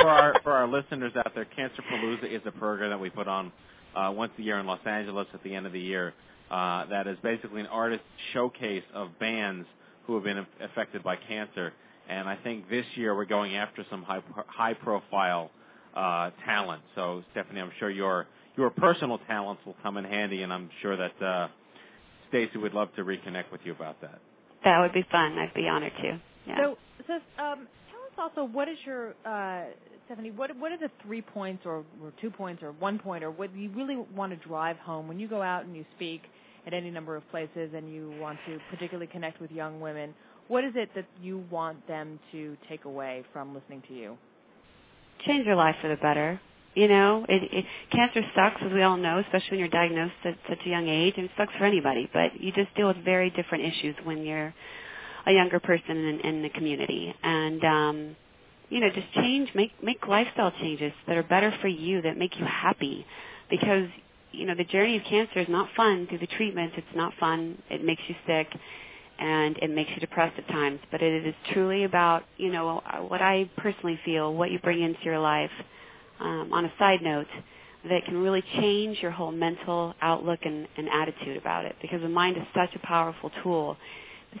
[0.00, 3.26] for, our for our listeners out there, Cancer Palooza is a program that we put
[3.26, 3.50] on
[3.96, 6.14] uh, once a year in Los Angeles at the end of the year.
[6.50, 9.66] Uh, that is basically an artist showcase of bands
[10.06, 11.72] who have been affected by cancer.
[12.08, 15.50] And I think this year we're going after some high high profile
[15.96, 16.82] uh, talent.
[16.94, 20.96] So Stefanie, I'm sure your your personal talents will come in handy, and I'm sure
[20.96, 21.48] that uh,
[22.28, 24.18] Stacy would love to reconnect with you about that.
[24.64, 25.38] that would be fun.
[25.38, 26.20] I'd be honored to.
[26.46, 26.56] Yeah.
[26.58, 29.64] So, so um, tell us also what is your uh,
[30.08, 30.34] Stefanie?
[30.34, 33.54] What what are the three points or, or two points or one point or what
[33.54, 36.22] you really want to drive home when you go out and you speak
[36.66, 40.14] at any number of places and you want to particularly connect with young women?
[40.48, 44.16] What is it that you want them to take away from listening to you?
[45.24, 46.40] Change your life for the better.
[46.74, 50.36] You know, it, it cancer sucks, as we all know, especially when you're diagnosed at
[50.48, 52.08] such a young age, and it sucks for anybody.
[52.12, 54.52] But you just deal with very different issues when you're
[55.26, 58.16] a younger person in, in the community, and um,
[58.68, 62.38] you know, just change, make make lifestyle changes that are better for you, that make
[62.38, 63.06] you happy,
[63.48, 63.88] because
[64.32, 66.74] you know the journey of cancer is not fun through the treatments.
[66.76, 67.56] It's not fun.
[67.70, 68.48] It makes you sick
[69.18, 70.80] and it makes you depressed at times.
[70.90, 75.02] But it is truly about, you know, what I personally feel, what you bring into
[75.04, 75.50] your life.
[76.18, 77.26] Um, on a side note,
[77.90, 82.08] that can really change your whole mental outlook and, and attitude about it, because the
[82.08, 83.76] mind is such a powerful tool.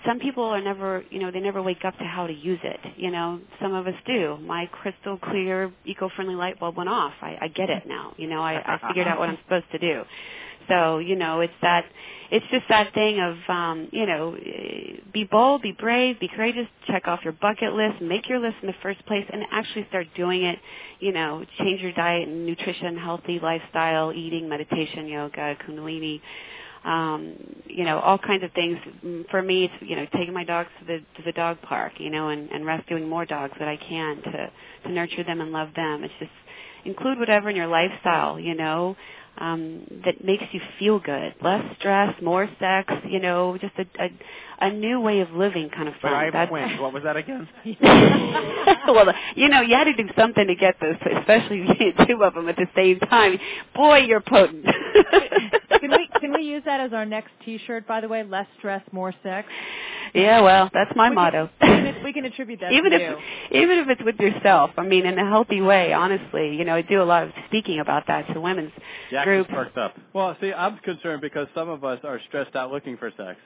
[0.06, 2.80] Some people are never, you know, they never wake up to how to use it.
[2.96, 4.38] You know, some of us do.
[4.40, 7.12] My crystal clear, eco-friendly light bulb went off.
[7.20, 8.14] I, I get it now.
[8.16, 10.02] You know, I, I figured out what I'm supposed to do.
[10.68, 11.84] So, you know, it's that
[12.30, 14.36] it's just that thing of um, you know,
[15.12, 18.68] be bold, be brave, be courageous, check off your bucket list, make your list in
[18.68, 20.58] the first place and actually start doing it,
[21.00, 26.20] you know, change your diet and nutrition, healthy lifestyle, eating, meditation, yoga, kundalini,
[26.84, 27.34] um,
[27.66, 28.78] you know, all kinds of things.
[29.30, 32.10] For me, it's you know, taking my dogs to the to the dog park, you
[32.10, 34.50] know, and, and rescuing more dogs that I can to
[34.84, 36.04] to nurture them and love them.
[36.04, 36.30] It's just
[36.84, 38.96] include whatever in your lifestyle, you know,
[39.38, 41.34] um, that makes you feel good.
[41.42, 44.10] Less stress, more sex, you know, just a a,
[44.60, 46.14] a new way of living kind of But fun.
[46.14, 46.80] I have That's- twins.
[46.80, 47.48] What was that again?
[48.88, 51.66] well, you know, you had to do something to get those, especially
[52.06, 53.38] two of them at the same time.
[53.74, 54.64] Boy, you're potent.
[55.80, 57.86] can we can we use that as our next T-shirt?
[57.86, 59.48] By the way, less stress, more sex.
[60.14, 61.50] yeah, well, that's my We motto.
[61.60, 63.18] can, we can attribute that even to if
[63.52, 63.62] you.
[63.62, 65.92] even if it's with yourself, I mean, in a healthy way.
[65.92, 68.72] Honestly, you know, I do a lot of speaking about that to women's
[69.10, 69.48] Jack groups.
[69.50, 69.94] is perked up.
[70.14, 73.38] Well, see, I'm concerned because some of us are stressed out looking for sex.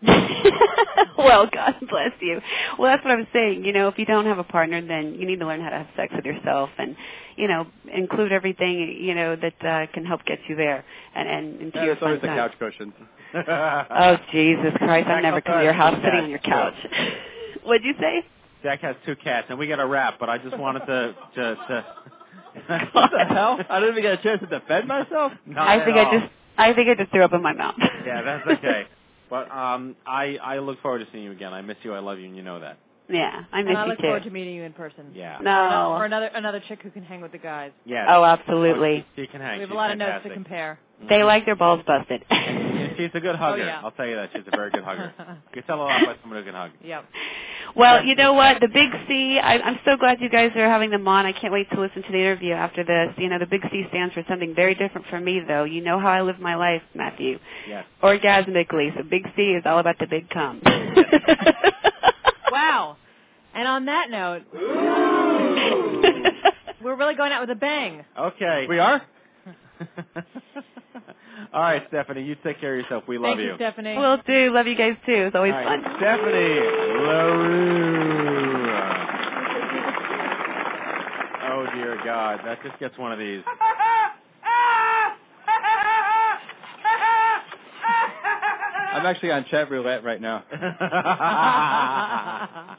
[1.18, 2.40] well, God bless you.
[2.78, 3.64] Well, that's what I'm saying.
[3.64, 5.76] You know, if you don't have a partner, then you need to learn how to
[5.78, 6.96] have sex with yourself, and
[7.36, 10.84] you know, include everything you know that uh, can help get you there,
[11.14, 12.50] and and into Yeah, your it's always fun the time.
[12.50, 12.92] couch cushions.
[13.34, 15.08] Oh Jesus Christ!
[15.08, 16.74] I'm never coming to your house sitting on your couch.
[17.64, 18.24] What'd you say?
[18.62, 20.18] Jack has two cats, and we got a wrap.
[20.18, 21.54] But I just wanted to to.
[21.54, 21.84] to
[22.92, 23.58] what the hell?
[23.68, 25.32] I didn't even get a chance to defend myself.
[25.46, 26.06] Not I think all.
[26.06, 27.74] I just I think I just threw up in my mouth.
[28.06, 28.86] Yeah, that's okay.
[29.30, 31.52] But um, I I look forward to seeing you again.
[31.52, 31.92] I miss you.
[31.94, 32.78] I love you, and you know that.
[33.08, 34.02] yeah, I miss and I you look too.
[34.02, 35.12] forward to meeting you in person.
[35.14, 35.38] Yeah.
[35.42, 35.92] No.
[35.92, 37.72] Or another another chick who can hang with the guys.
[37.84, 38.06] Yeah.
[38.08, 39.06] Oh, absolutely.
[39.16, 39.58] She, she can hang.
[39.58, 40.78] we have She's a lot of notes to compare.
[41.08, 42.24] They like their balls busted.
[42.98, 43.62] She's a good oh, hugger.
[43.62, 43.80] Oh, yeah.
[43.82, 44.30] I'll tell you that.
[44.34, 45.12] She's a very good hugger.
[45.48, 46.70] You can tell a lot by someone who can hug.
[46.84, 47.04] Yep.
[47.74, 48.60] Well, you know what?
[48.60, 51.24] The Big C, I, I'm so glad you guys are having them on.
[51.24, 53.14] I can't wait to listen to the interview after this.
[53.16, 55.64] You know, the Big C stands for something very different for me, though.
[55.64, 57.38] You know how I live my life, Matthew.
[57.68, 57.86] Yes.
[58.02, 58.94] Orgasmically.
[58.96, 60.60] So Big C is all about the big cum.
[62.50, 62.96] Wow.
[63.54, 64.42] And on that note,
[66.82, 68.04] we're really going out with a bang.
[68.18, 68.66] Okay.
[68.68, 69.02] We are?
[71.52, 73.04] All right, Stefanie, you take care of yourself.
[73.08, 73.96] We love Thank you, Stefanie.
[73.96, 74.52] We'll do.
[74.54, 75.26] Love you guys too.
[75.26, 75.94] It's always All right, fun.
[75.94, 78.68] Stefanie LaRue.
[81.50, 83.42] Oh dear God, that just gets one of these.
[88.92, 90.44] I'm actually on chat roulette right now.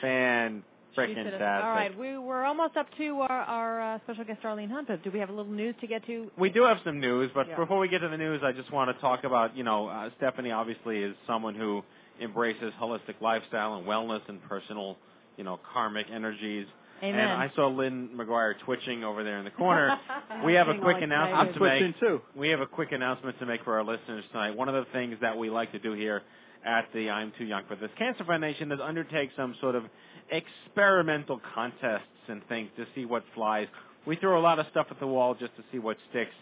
[0.00, 0.62] Fan She
[0.96, 1.38] freaking said it.
[1.38, 1.64] tastic.
[1.64, 5.10] All right, we, we're almost up to our, our uh, special guest, Darlene Hunt, do
[5.10, 6.30] we have a little news to get to?
[6.38, 7.56] We do have some news, but Yeah.
[7.56, 10.10] before we get to the news, I just want to talk about, you know, uh,
[10.20, 11.82] Stefanie obviously is someone who
[12.20, 14.96] embraces holistic lifestyle and wellness and personal,
[15.36, 16.66] you know, karmic energies.
[17.02, 17.20] Amen.
[17.20, 19.98] And I saw Lynn McGuire twitching over there in the corner.
[20.46, 22.00] we have a quick all announcement to make.
[22.00, 22.22] too.
[22.34, 24.56] We have a quick announcement to make for our listeners tonight.
[24.56, 26.22] One of the things that we like to do here
[26.64, 29.84] at the I'm Too Young for This Cancer Foundation is undertake some sort of
[30.30, 33.68] experimental contests and things to see what flies.
[34.06, 36.34] We throw a lot of stuff at the wall just to see what sticks.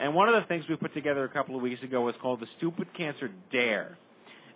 [0.00, 2.40] And one of the things we put together a couple of weeks ago was called
[2.40, 3.96] the Stupid Cancer Dare.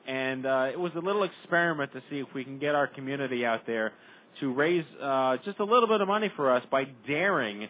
[0.06, 3.44] And uh, it was a little experiment to see if we can get our community
[3.44, 3.92] out there
[4.40, 7.68] to raise uh, just a little bit of money for us by daring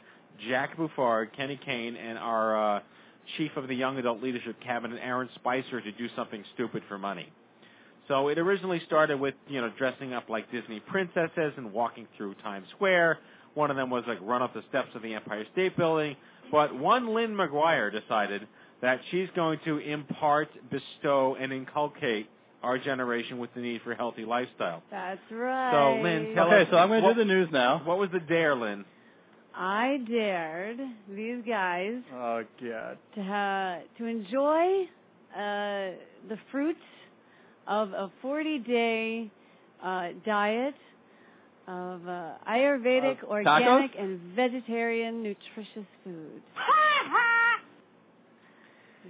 [0.48, 2.80] Jack Buffard, Kenny Kane, and our uh,
[3.36, 7.32] chief of the Young Adult Leadership Cabinet, Aaron Spicer, to do something stupid for money.
[8.08, 12.34] So it originally started with, you know, dressing up like Disney princesses and walking through
[12.42, 13.18] Times Square.
[13.54, 16.16] One of them was like run up the steps of the Empire State Building.
[16.52, 18.46] But one Lynn McGuire decided
[18.82, 22.28] that she's going to impart, bestow, and inculcate
[22.62, 24.82] our generation with the need for a healthy lifestyle.
[24.90, 25.72] That's right.
[25.72, 27.80] So, Lynn, tell Okay, us so I'm going to do the news now.
[27.84, 28.84] What was the dare, Lynn?
[29.54, 32.98] I dared these guys Oh God.
[33.14, 34.82] to ha- to enjoy
[35.34, 35.96] uh,
[36.28, 36.78] the fruits
[37.66, 39.30] of a 40-day
[39.82, 40.74] uh, diet
[41.68, 44.02] of uh, Ayurvedic, Of organic, tacos?
[44.02, 46.42] and vegetarian nutritious food.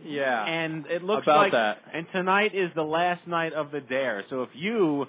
[0.04, 0.44] Yeah.
[0.44, 1.78] And it looks About like that.
[1.92, 4.24] and tonight is the last night of the dare.
[4.28, 5.06] So if you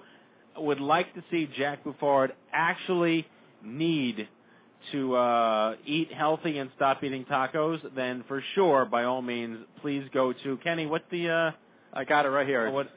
[0.58, 3.28] would like to see Jack Buffard actually
[3.64, 4.28] need
[4.94, 10.04] to uh eat healthy and stop eating tacos, then for sure, by all means, please
[10.14, 10.86] go to Kenny.
[10.86, 11.52] What's the uh
[11.94, 12.70] I got it right here.
[12.72, 12.88] what?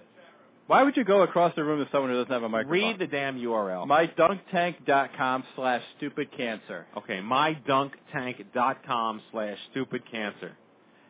[0.71, 2.71] Why would you go across the room to someone who doesn't have a microphone?
[2.71, 3.89] Read the damn URL.
[3.89, 6.87] mydunktank.com slash stupid cancer.
[6.97, 10.53] okay, mydunktank.com slash stupid cancer.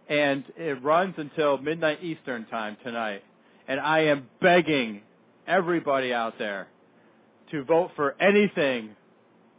[0.08, 3.22] And it runs until midnight Eastern time tonight.
[3.68, 5.02] And I am begging
[5.46, 6.66] everybody out there
[7.50, 8.96] to vote for anything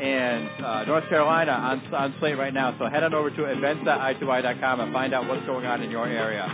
[0.00, 2.76] and uh, North Carolina on, on slate right now.
[2.78, 6.46] So head on over to events.i2y.com and find out what's going on in your area.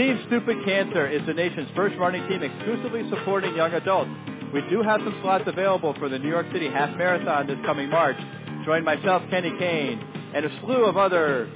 [0.00, 4.10] Team Stupid Cancer is the nation's first running team exclusively supporting young adults.
[4.50, 7.90] We do have some slots available for the New York City Half Marathon this coming
[7.90, 8.16] March.
[8.64, 10.02] Join myself, Kenny Kane,
[10.34, 11.52] and a slew of other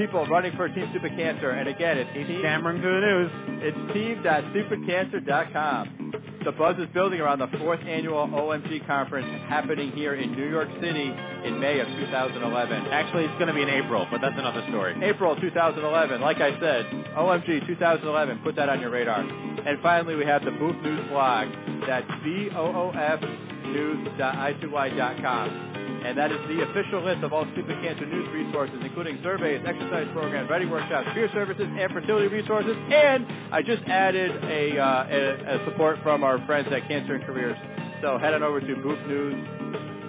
[0.00, 1.50] people running for Team Stupid Cancer.
[1.50, 3.30] And again, it's team, Cameron Good News.
[3.60, 6.14] It's team.stupidcancer.com.
[6.42, 10.70] The buzz is building around the fourth annual OMG conference happening here in New York
[10.80, 12.86] City in May of 2011.
[12.86, 14.96] Actually, it's going to be in April, but that's another story.
[15.04, 16.22] April 2011.
[16.22, 18.38] Like I said, OMG 2011.
[18.38, 19.20] Put that on your radar.
[19.20, 21.48] And finally, we have the Boof News blog.
[21.86, 23.20] That's B-O-O-F
[23.66, 25.69] news.i2y.com.
[26.04, 30.08] And that is the official list of all stupid cancer news resources, including surveys, exercise
[30.12, 32.74] programs, writing workshops, peer services, and fertility resources.
[32.92, 37.24] And I just added a, uh, a, a support from our friends at Cancer and
[37.24, 37.56] Careers.
[38.02, 38.66] So head on over to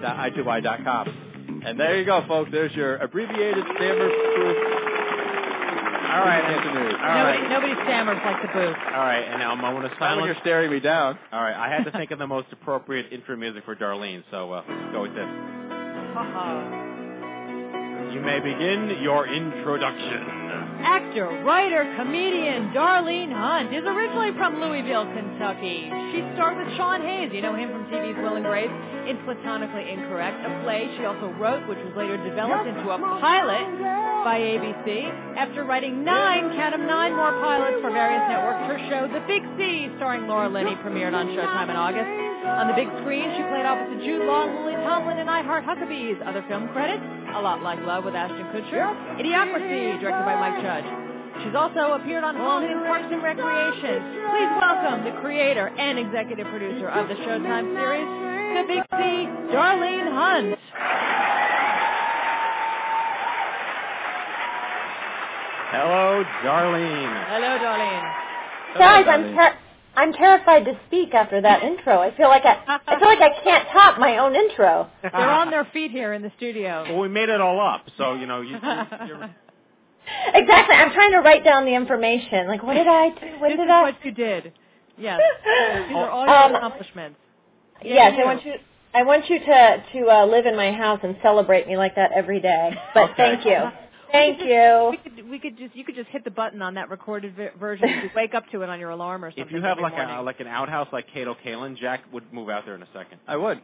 [0.02, 1.62] boofnews.i2y.com.
[1.64, 2.50] And there you go, folks.
[2.50, 4.56] There's your abbreviated stammer-proof
[6.10, 6.94] All right, cancer news.
[6.94, 7.40] All right.
[7.48, 8.76] Nobody, nobody stammers like the booth.
[8.86, 10.26] All right, and now a moment of Not when silence.
[10.26, 11.18] you're staring me down.
[11.32, 14.52] All right, I had to think of the most appropriate intro music for Darlene, so
[14.52, 15.28] uh, let's go with this.
[18.12, 20.41] You may begin your introduction.
[20.52, 25.88] Actor, writer, comedian Darlene Hunt is originally from Louisville, Kentucky.
[26.12, 28.72] She starred with Sean Hayes, you know him from TV's Will and Grace,
[29.08, 33.64] in Platonically Incorrect, a play she also wrote, which was later developed into a pilot
[34.24, 35.10] by ABC.
[35.36, 39.42] After writing nine, count 'em, nine more pilots for various networks, her show The Big
[39.56, 42.10] C, starring Laura Linney, premiered on Showtime in August.
[42.42, 46.20] On the big screen, she played opposite Jude Law, Lily Tomlin, and I Heart Huckabees.
[46.26, 47.02] Other film credits,
[47.34, 48.86] A Lot Like Love with Ashton Kutcher,
[49.18, 50.84] Idiocracy, directed by Mike Judge.
[51.42, 53.98] She's also appeared on Haunted Parks and Recreation.
[54.30, 58.06] Please welcome the creator and executive producer of the Showtime series,
[58.56, 60.58] The Big C, Darlene Hunt.
[65.72, 67.12] Hello, Darlene.
[67.32, 68.12] Hello, Darlene.
[68.76, 69.56] Guys, I'm ter-
[69.94, 71.98] I'm terrified to speak after that intro.
[72.00, 74.88] I feel like I I feel like I can't top my own intro.
[75.02, 76.84] They're on their feet here in the studio.
[76.88, 78.58] Well, we made it all up, so you know you.
[79.06, 79.30] You're,
[80.34, 80.74] Exactly.
[80.76, 82.48] I'm trying to write down the information.
[82.48, 83.38] Like, what did I do?
[83.38, 83.82] What this did is I?
[83.82, 84.52] what you did.
[84.98, 85.20] Yes.
[85.88, 87.18] These are all your Um, accomplishments.
[87.82, 88.22] Yes, you.
[88.22, 88.52] I want you.
[88.94, 92.10] I want you to to uh, live in my house and celebrate me like that
[92.14, 92.70] every day.
[92.94, 93.14] But Okay.
[93.16, 93.70] thank you,
[94.12, 94.88] thank you.
[94.90, 97.50] We could, we could just you could just hit the button on that recorded vi-
[97.58, 97.88] version.
[97.88, 99.44] You could wake up to it on your alarm or something.
[99.44, 100.16] if you have like morning.
[100.16, 103.18] a like an outhouse like Kato Kaelin, Jack would move out there in a second.
[103.26, 103.60] I would.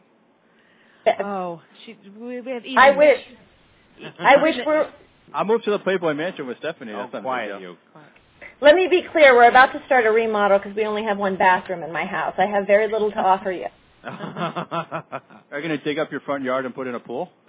[1.20, 2.78] oh, she, we, we have even.
[2.78, 3.20] I wish.
[4.18, 4.90] I wish we're.
[5.32, 6.92] I moved to the Playboy Mansion with Stephanie.
[6.92, 7.76] Oh, That's not a quiet you.
[8.60, 9.36] Let me be clear.
[9.36, 12.34] We're about to start a remodel because we only have one bathroom in my house.
[12.38, 13.66] I have very little to offer you.
[15.50, 17.30] Are you going to dig up your front yard and put in a pool?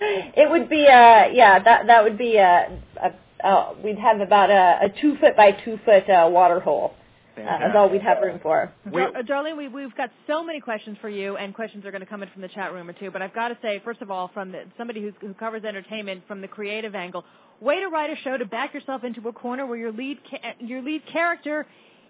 [0.00, 1.58] It would be a yeah.
[1.58, 2.80] That that would be a.
[3.02, 6.94] a uh, we'd have about a, a two foot by two foot uh, water hole.
[7.36, 8.72] Uh, that's all we'd have room for.
[9.12, 12.00] Dar- uh, Darlene, we, we've got so many questions for you, and questions are going
[12.00, 13.12] to come in from the chat room or two.
[13.12, 16.24] But I've got to say, first of all, from the, somebody who's, who covers entertainment
[16.26, 17.24] from the creative angle,
[17.60, 20.54] way to write a show to back yourself into a corner where your lead ca-
[20.58, 21.64] your lead character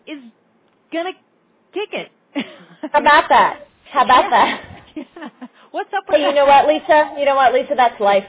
[0.06, 0.18] is
[0.90, 1.12] gonna
[1.74, 2.10] kick it.
[2.92, 3.66] How about that?
[3.90, 4.82] How about that?
[5.70, 7.14] What's up with Hey, you know what, Lisa?
[7.18, 7.74] You know what, Lisa?
[7.76, 8.24] That's life.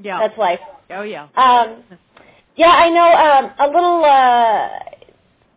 [0.00, 0.18] Yeah.
[0.20, 0.60] That's life.
[0.90, 1.24] oh yeah.
[1.36, 1.82] Um,
[2.56, 3.12] yeah, I know.
[3.12, 4.68] Um, a little, uh,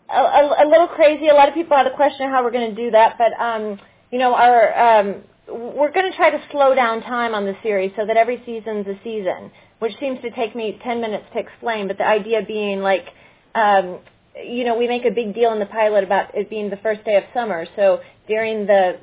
[0.09, 1.27] a, a, a little crazy.
[1.27, 3.33] A lot of people had a question of how we're going to do that, but
[3.41, 3.79] um,
[4.11, 7.91] you know, our um, we're going to try to slow down time on the series
[7.95, 11.87] so that every season's a season, which seems to take me ten minutes to explain.
[11.87, 13.05] But the idea being like.
[13.55, 13.99] Um,
[14.43, 17.03] you know, we make a big deal in the pilot about it being the first
[17.05, 17.65] day of summer.
[17.75, 18.99] So during the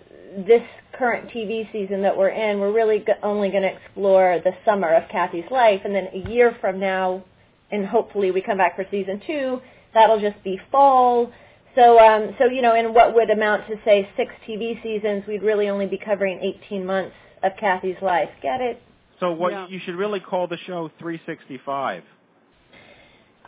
[0.46, 0.62] this
[0.98, 4.94] current TV season that we're in, we're really go- only going to explore the summer
[4.94, 7.22] of Kathy's life, and then a year from now,
[7.70, 9.60] and hopefully we come back for season two,
[9.94, 11.30] that'll just be fall.
[11.74, 15.42] So, um, so you know, in what would amount to say six TV seasons, we'd
[15.42, 18.30] really only be covering 18 months of Kathy's life.
[18.42, 18.80] Get it?
[19.20, 19.66] So what Yeah.
[19.68, 22.02] you should really call the show 365.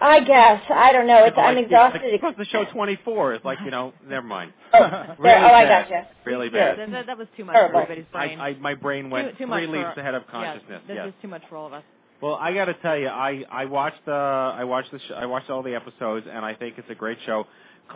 [0.00, 1.24] I guess I don't know.
[1.24, 2.02] It's, like, I'm exhausted.
[2.04, 4.52] It's like, plus the show 24 is like you know, never mind.
[4.76, 4.80] Oh,
[5.20, 5.88] really oh, I bad.
[5.88, 6.08] gotcha.
[6.24, 6.92] Really Yeah, bad.
[6.92, 7.74] that, that was too much Terrible.
[7.78, 8.40] for everybody's brain.
[8.40, 10.80] I, I, my brain went too, too much three leaps for, ahead of yeah, this
[10.88, 11.08] yes.
[11.08, 11.84] is too much for all of us.
[12.20, 15.26] Well, I got to tell you, I I watched uh I watched the sh- I
[15.26, 17.46] watched all the episodes, and I think it's a great show.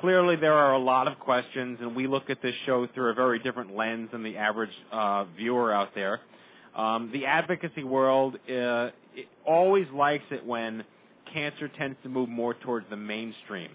[0.01, 3.15] Clearly, there are a lot of questions, and we look at this show through a
[3.15, 6.21] very different lens than the average uh, viewer out there.
[6.77, 10.85] Um, the advocacy world uh, it always likes it when
[11.33, 13.71] cancer tends to move more towards the mainstream,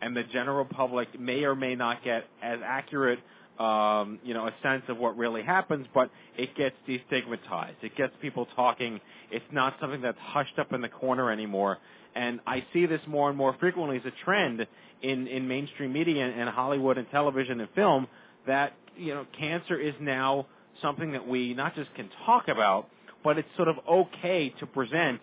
[0.00, 3.20] and the general public may or may not get as accurate
[3.58, 7.74] um, you know, a sense of what really happens, but it gets destigmatized.
[7.82, 9.00] It gets people talking.
[9.30, 11.78] It's not something that's hushed up in the corner anymore.
[12.14, 14.66] And I see this more and more frequently as a trend
[15.02, 18.06] in, in mainstream media and Hollywood and television and film
[18.46, 20.46] that, you know, cancer is now
[20.80, 22.88] something that we not just can talk about,
[23.24, 25.20] but it's sort of okay to present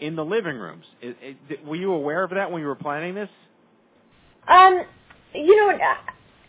[0.00, 0.84] in the living rooms.
[1.00, 1.16] It,
[1.48, 3.28] it, were you aware of that when you were planning this?
[4.48, 4.84] Um,
[5.34, 5.78] you know,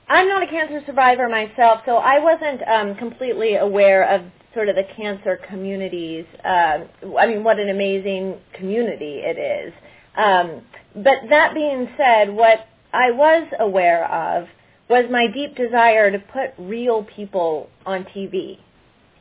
[0.10, 4.22] I'm not a cancer survivor myself, so I wasn't um, completely aware of
[4.54, 6.26] sort of the cancer communities.
[6.44, 6.80] Uh,
[7.18, 9.74] I mean, what an amazing community it is.
[10.18, 10.62] Um,
[10.96, 14.48] but that being said, what I was aware of
[14.90, 18.60] was my deep desire to put real people on TV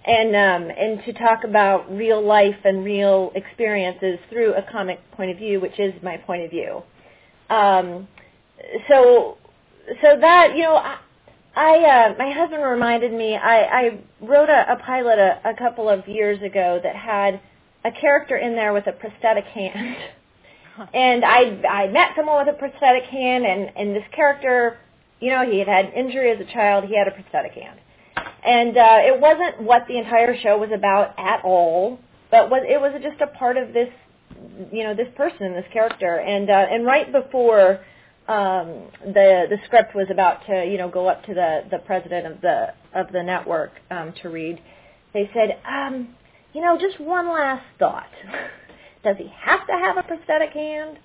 [0.04, 5.30] and um, and to talk about real life and real experiences through a comic point
[5.30, 6.82] of view, which is my point of view.
[7.50, 8.08] Um,
[8.88, 9.36] so
[10.02, 10.98] so that you know, I,
[11.54, 13.36] I uh, my husband reminded me.
[13.36, 17.40] I, I wrote a, a pilot a, a couple of years ago that had
[17.84, 19.96] a character in there with a prosthetic hand,
[20.94, 24.78] and I I met someone with a prosthetic hand, and and this character,
[25.20, 26.84] you know, he had had injury as a child.
[26.84, 27.80] He had a prosthetic hand,
[28.44, 31.98] and uh, it wasn't what the entire show was about at all,
[32.30, 33.88] but was it was just a part of this,
[34.72, 37.80] you know, this person, and this character, and uh, and right before
[38.28, 42.26] um, the the script was about to you know go up to the the president
[42.26, 44.60] of the of the network um, to read.
[45.12, 46.14] They said, um,
[46.52, 48.10] you know, just one last thought.
[49.02, 50.98] Does he have to have a prosthetic hand?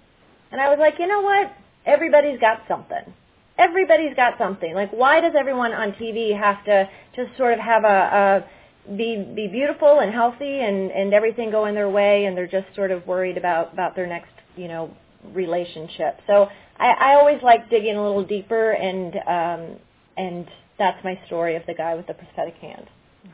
[0.52, 1.54] And I was like, you know what?
[1.86, 3.14] Everybody's got something.
[3.58, 4.74] Everybody's got something.
[4.74, 8.46] Like, why does everyone on TV have to just sort of have a,
[8.88, 12.68] a be be beautiful and healthy and and everything going their way, and they're just
[12.76, 14.92] sort of worried about about their next you know
[15.34, 16.20] relationship.
[16.28, 19.80] So I, I always like digging a little deeper, and um,
[20.18, 20.48] and
[20.78, 22.88] that's my story of the guy with the prosthetic hand.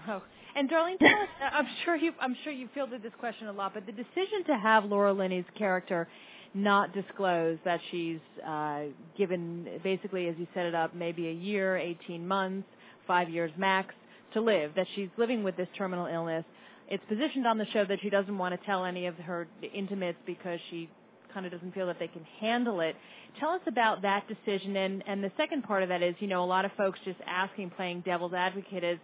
[0.07, 0.22] Oh.
[0.53, 3.74] And Darlene, tell us, I'm sure you I'm sure you fielded this question a lot,
[3.74, 6.07] but the decision to have Laura Linney's character
[6.54, 8.84] not disclose that she's uh,
[9.18, 12.68] given basically, as you set it up, maybe a year, 18 months,
[13.08, 13.93] five years max
[14.34, 16.43] to live, that she's living with this terminal illness.
[16.89, 20.18] It's positioned on the show that she doesn't want to tell any of her intimates
[20.26, 20.89] because she
[21.34, 22.95] kind of doesn't feel that they can handle it.
[23.39, 24.76] Tell us about that decision.
[24.76, 27.20] And, and the second part of that is, you know, a lot of folks just
[27.26, 28.99] asking, playing devil's advocate is,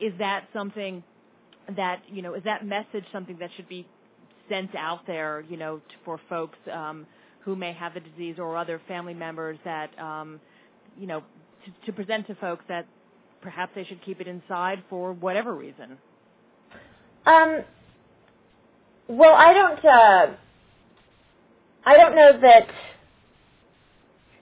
[0.00, 1.02] is that something
[1.76, 3.86] that, you know, is that message something that should be
[4.48, 7.06] sent out there, you know, for folks um,
[7.40, 10.40] who may have the disease or other family members that, um,
[10.98, 11.20] you know,
[11.64, 12.86] to, to present to folks that
[13.40, 15.98] perhaps they should keep it inside for whatever reason?
[17.24, 17.62] Um,
[19.08, 19.84] well, I don't.
[19.84, 20.26] Uh,
[21.84, 22.66] I don't know that.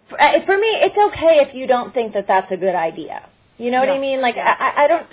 [0.08, 3.28] For, uh, for me, it's okay if you don't think that that's a good idea.
[3.58, 4.20] You know what I mean?
[4.20, 4.54] Like, Yeah.
[4.58, 5.06] I, I don't.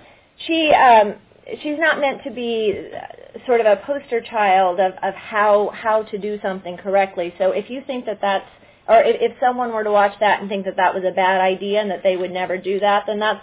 [0.48, 1.16] She, um,
[1.62, 3.06] she's not meant to be uh,
[3.46, 7.34] sort of a poster child of of how how to do something correctly.
[7.38, 8.50] So if you think that that's
[8.88, 11.40] or if, if someone were to watch that and think that that was a bad
[11.42, 13.42] idea and that they would never do that, then that's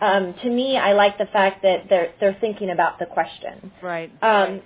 [0.00, 0.76] um, to me.
[0.76, 3.72] I like the fact that they're they're thinking about the question.
[3.82, 4.10] Right.
[4.22, 4.62] Um,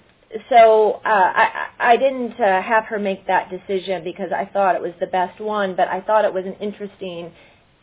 [0.48, 4.82] so uh, I, I didn't uh, have her make that decision because I thought it
[4.82, 7.32] was the best one, but I thought it was an interesting,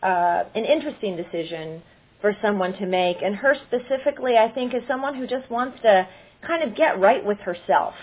[0.01, 1.81] uh, an interesting decision
[2.21, 3.17] for someone to make.
[3.21, 6.07] And her specifically, I think, is someone who just wants to
[6.45, 7.93] kind of get right with herself.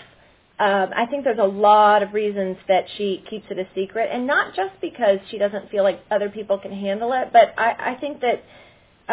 [0.57, 4.25] Um, I think there's a lot of reasons that she keeps it a secret, and
[4.25, 7.97] not just because she doesn't feel like other people can handle it, but I, I
[7.99, 8.43] think that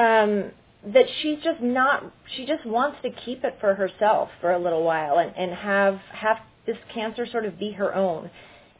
[0.00, 0.52] um,
[0.86, 2.04] that she's just not
[2.36, 6.00] she just wants to keep it for herself for a little while and, and have
[6.12, 8.30] have this cancer sort of be her own.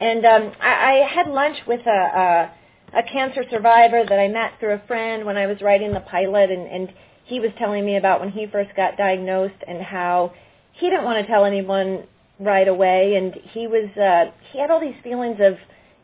[0.00, 4.52] And um I, I had lunch with a, a a cancer survivor that I met
[4.58, 6.92] through a friend when I was writing the pilot and, and
[7.32, 10.32] he was telling me about when he first got diagnosed and how
[10.72, 12.04] he didn't want to tell anyone
[12.38, 15.54] right away and he was uh he had all these feelings of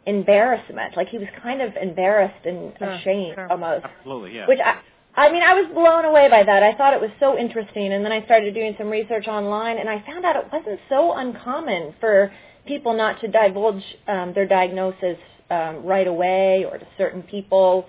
[0.06, 3.50] embarrassment like he was kind of embarrassed and Sure, ashamed sure.
[3.52, 4.46] almost Absolutely, yeah.
[4.46, 4.78] which I,
[5.16, 6.62] I mean, I was blown away by that.
[6.62, 9.88] I thought it was so interesting, and then I started doing some research online, and
[9.88, 12.32] I found out it wasn't so uncommon for
[12.66, 15.18] people not to divulge um, their diagnosis
[15.50, 17.84] um, right away or to certain people.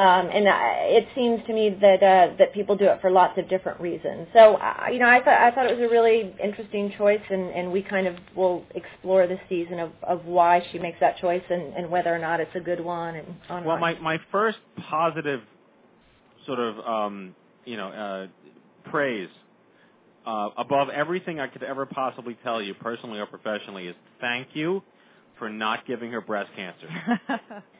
[0.00, 3.38] Um, and I, it seems to me that uh, that people do it for lots
[3.38, 4.28] of different reasons.
[4.32, 7.50] So, uh, you know, I thought I thought it was a really interesting choice, and,
[7.50, 11.42] and we kind of will explore this season of, of why she makes that choice
[11.50, 13.16] and, and whether or not it's a good one.
[13.16, 13.80] And on Well, on.
[13.82, 14.56] my my first
[14.88, 15.42] positive
[16.46, 17.34] sort of um,
[17.66, 18.26] you know uh,
[18.90, 19.28] praise
[20.24, 24.82] uh, above everything I could ever possibly tell you, personally or professionally, is thank you
[25.38, 26.88] for not giving her breast cancer.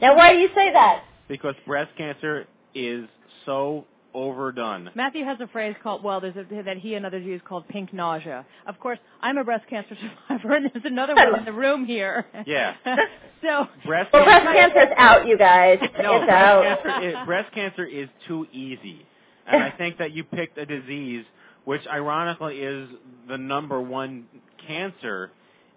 [0.00, 1.04] now, why do you say that?
[1.28, 3.06] because breast cancer is
[3.46, 4.90] so overdone.
[4.94, 7.92] Matthew has a phrase called, well, there's a, that he and others use called pink
[7.92, 8.44] nausea.
[8.66, 9.96] Of course, I'm a breast cancer
[10.28, 12.26] survivor, and there's another one in the room here.
[12.46, 12.74] Yeah.
[13.42, 15.78] so, Breast Well, breast cancer, is out, you guys.
[15.98, 16.82] no, it's breast out.
[16.84, 19.04] cancer, is, breast cancer is too easy,
[19.46, 21.24] and I think that you picked a disease
[21.64, 22.88] which, ironically, is
[23.28, 24.26] the number one
[24.66, 25.30] cancer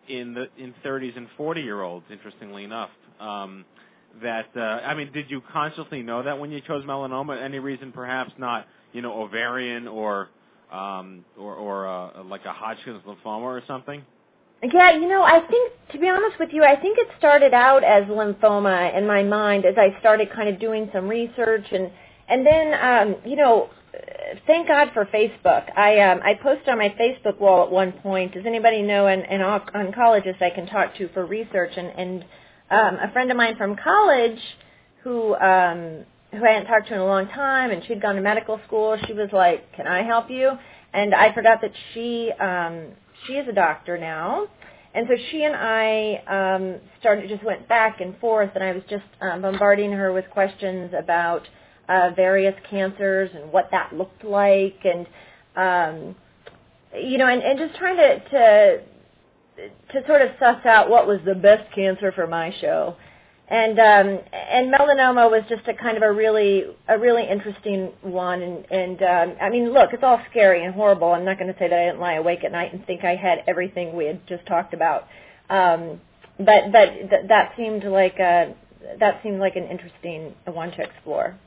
[0.09, 2.05] in the in 30s and 40 year olds.
[2.11, 2.89] Interestingly enough,
[3.19, 3.65] um,
[4.21, 7.41] that uh, I mean, did you consciously know that when you chose melanoma?
[7.41, 10.29] Any reason, perhaps not, you know, ovarian or
[10.71, 14.03] um, or, or uh, like a Hodgkin's lymphoma or something?
[14.63, 17.83] Yeah, you know, I think to be honest with you, I think it started out
[17.83, 21.91] as lymphoma in my mind as I started kind of doing some research and
[22.27, 23.69] and then um, you know,
[24.47, 25.77] thank God for Facebook.
[25.77, 29.21] I um I posted on my Facebook wall at one point, does anybody know an,
[29.21, 32.25] an oncologist I can talk to for research and and
[32.69, 34.39] um a friend of mine from college
[35.03, 38.21] who um who I hadn't talked to in a long time and she'd gone to
[38.21, 40.51] medical school, she was like, "Can I help you?"
[40.93, 42.93] And I forgot that she um
[43.25, 44.47] she is a doctor now.
[44.93, 46.23] And so she and I
[46.55, 50.25] um, started, just went back and forth, and I was just um, bombarding her with
[50.31, 51.47] questions about
[51.87, 55.05] uh, various cancers and what that looked like, and
[55.55, 56.15] um,
[56.99, 58.81] you know, and, and just trying to, to
[59.91, 62.95] to sort of suss out what was the best cancer for my show.
[63.49, 68.41] And um, and melanoma was just a kind of a really a really interesting one.
[68.41, 71.13] And and um, I mean, look, it's all scary and horrible.
[71.13, 73.15] I'm not going to say that I didn't lie awake at night and think I
[73.15, 75.07] had everything we had just talked about.
[75.49, 76.01] Um,
[76.37, 78.53] but but th- that seemed like a
[78.99, 81.37] that seemed like an interesting one to explore.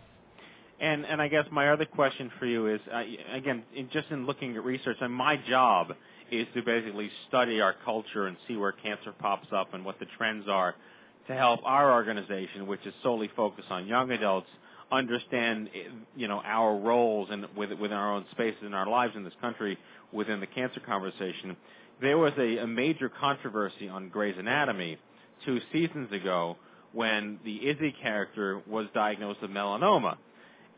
[0.81, 4.25] And and I guess my other question for you is uh, again, in, just in
[4.25, 5.93] looking at research, and my job
[6.31, 10.07] is to basically study our culture and see where cancer pops up and what the
[10.17, 10.75] trends are
[11.27, 14.49] to help our organization, which is solely focused on young adults,
[14.93, 15.71] understand
[16.17, 19.33] you know our roles and with within our own spaces in our lives in this
[19.41, 19.79] country
[20.13, 21.57] within the cancer conversation.
[22.01, 24.99] There was a, a major controversy on Grey's Anatomy
[25.45, 26.57] two seasons ago
[26.93, 30.17] when the Izzy character was diagnosed with melanoma.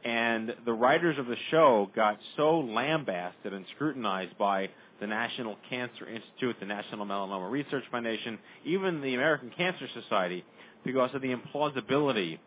[0.04, 4.68] And the writers of the show got so lambasted and scrutinized by
[5.02, 10.44] the National Cancer Institute, the National Melanoma Research Foundation, even the American Cancer Society,
[10.84, 12.38] because of the implausibility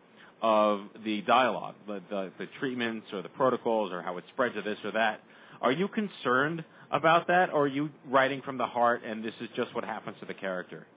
[0.42, 4.62] of the dialogue, the, the, the treatments or the protocols or how it spreads to
[4.62, 5.20] this or that.
[5.62, 9.50] Are you concerned about that, or are you writing from the heart and this is
[9.56, 10.88] just what happens to the character?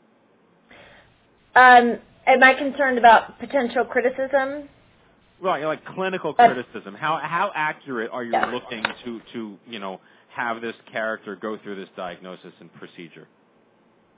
[1.57, 4.69] Um, am I concerned about potential criticism?
[5.41, 6.95] Right, like clinical Uh, criticism.
[6.95, 8.47] How how accurate are you Yeah.
[8.47, 10.01] looking to to you know
[10.39, 13.27] have this character go through this diagnosis and procedure?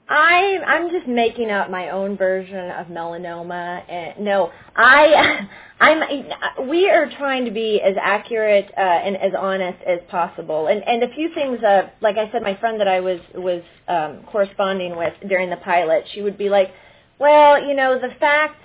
[0.09, 3.89] I I'm just making up my own version of melanoma.
[3.89, 5.47] And no, I
[5.81, 10.67] I'm we are trying to be as accurate uh, and as honest as possible.
[10.67, 13.63] And and a few things uh like I said my friend that I was was
[13.87, 16.73] um corresponding with during the pilot, she would be like,
[17.21, 18.59] "Well, you know, the facts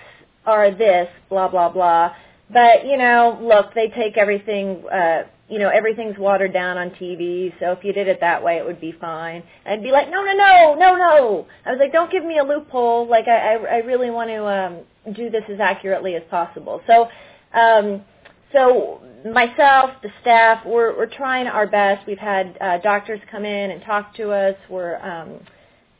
[0.44, 2.12] are this, blah blah blah."
[2.48, 7.52] But, you know, look, they take everything uh you know, everything's watered down on TV,
[7.60, 9.44] so if you did it that way, it would be fine.
[9.64, 11.46] I'd be like, no, no, no, no, no.
[11.64, 13.08] I was like, don't give me a loophole.
[13.08, 16.80] Like, I, I, I really want to um, do this as accurately as possible.
[16.88, 17.08] So,
[17.54, 18.02] um,
[18.52, 22.06] so myself, the staff, we're, we're trying our best.
[22.06, 24.56] We've had uh, doctors come in and talk to us.
[24.68, 25.40] We're um,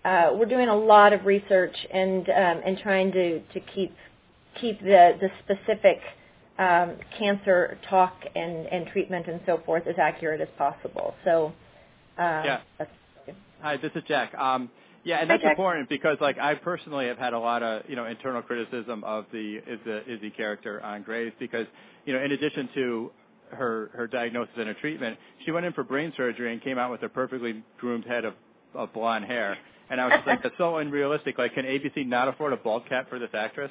[0.05, 3.95] uh, we're doing a lot of research and um, and trying to to keep
[4.61, 5.99] keep the the specific
[6.59, 11.15] um, cancer talk and, and treatment and so forth as accurate as possible.
[11.25, 11.53] So,
[12.19, 12.61] uh, Yeah.
[12.79, 12.91] that's,
[13.63, 14.35] Hi, this is Jack.
[14.35, 14.71] Um,
[15.05, 15.53] yeah, and Hi, that's Jack.
[15.53, 19.27] important because, like, I personally have had a lot of, you know, internal criticism of
[19.33, 21.67] the Izzy, Izzy character on Grey's because,
[22.05, 23.11] you know, in addition to
[23.51, 26.91] her her diagnosis and her treatment, she went in for brain surgery and came out
[26.91, 28.35] with a perfectly groomed head of,
[28.75, 29.57] of blonde hair.
[29.89, 31.39] And I was just like, that's so unrealistic.
[31.39, 33.71] Like, can ABC not afford a bald cap for this actress?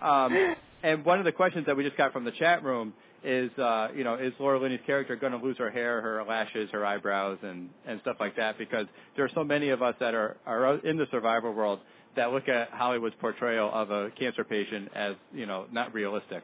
[0.00, 2.92] Um, And one of the questions that we just got from the chat room
[3.24, 6.70] is, uh, you know, is Laura Linney's character going to lose her hair, her lashes,
[6.70, 8.58] her eyebrows, and and stuff like that?
[8.58, 11.80] Because there are so many of us that are are in the survivor world
[12.16, 16.42] that look at Hollywood's portrayal of a cancer patient as, you know, not realistic.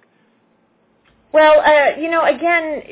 [1.33, 2.83] Well, uh, you know, again,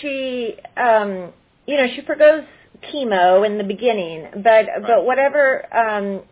[0.00, 1.32] she, um,
[1.66, 2.44] you know, she forgoes
[2.92, 4.82] chemo in the beginning, but right.
[4.86, 6.22] but whatever, um,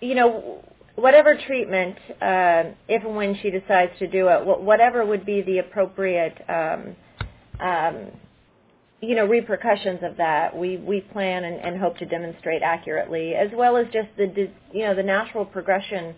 [0.00, 0.64] you know,
[0.96, 5.58] whatever treatment, uh, if and when she decides to do it, whatever would be the
[5.58, 6.96] appropriate, um,
[7.60, 8.06] um,
[9.00, 13.48] you know, repercussions of that, we we plan and, and hope to demonstrate accurately, as
[13.54, 16.14] well as just the you know the natural progression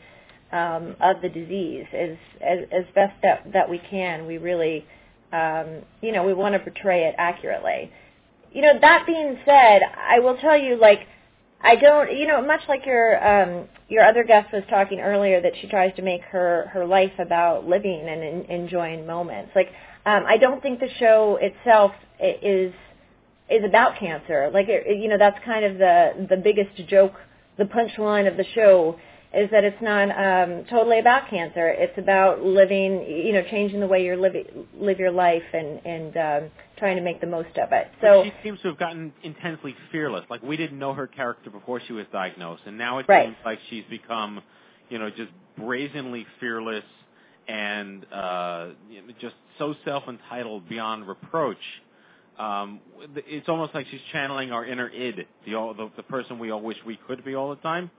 [0.53, 4.27] um, of the disease as, as as best that that we can.
[4.27, 4.85] We really,
[5.33, 7.91] um, you know, we want to portray it accurately.
[8.53, 11.07] You know, that being said, I will tell you, like
[11.63, 15.53] I don't, you know, much like your um, your other guest was talking earlier, that
[15.61, 19.53] she tries to make her her life about living and in, enjoying moments.
[19.55, 19.69] Like,
[20.05, 22.73] um, I don't think the show itself is
[23.49, 24.51] is about cancer.
[24.53, 27.15] Like, it, you know, that's kind of the the biggest joke,
[27.59, 28.99] the punchline of the show
[29.35, 31.69] is that it's not um, totally about cancer.
[31.69, 34.35] It's about living, you know, changing the way you live
[34.79, 37.89] live your life and and um, trying to make the most of it.
[38.01, 40.25] So but she seems to have gotten intensely fearless.
[40.29, 43.27] Like we didn't know her character before she was diagnosed, and now it right.
[43.27, 44.43] seems like she's become,
[44.91, 46.85] you know, just brazenly fearless
[47.49, 48.69] and uh,
[49.21, 51.57] just so self entitled beyond reproach.
[52.39, 52.81] Um,
[53.15, 56.77] it's almost like she's channeling our inner id, the, the the person we all wish
[56.85, 57.91] we could be all the time.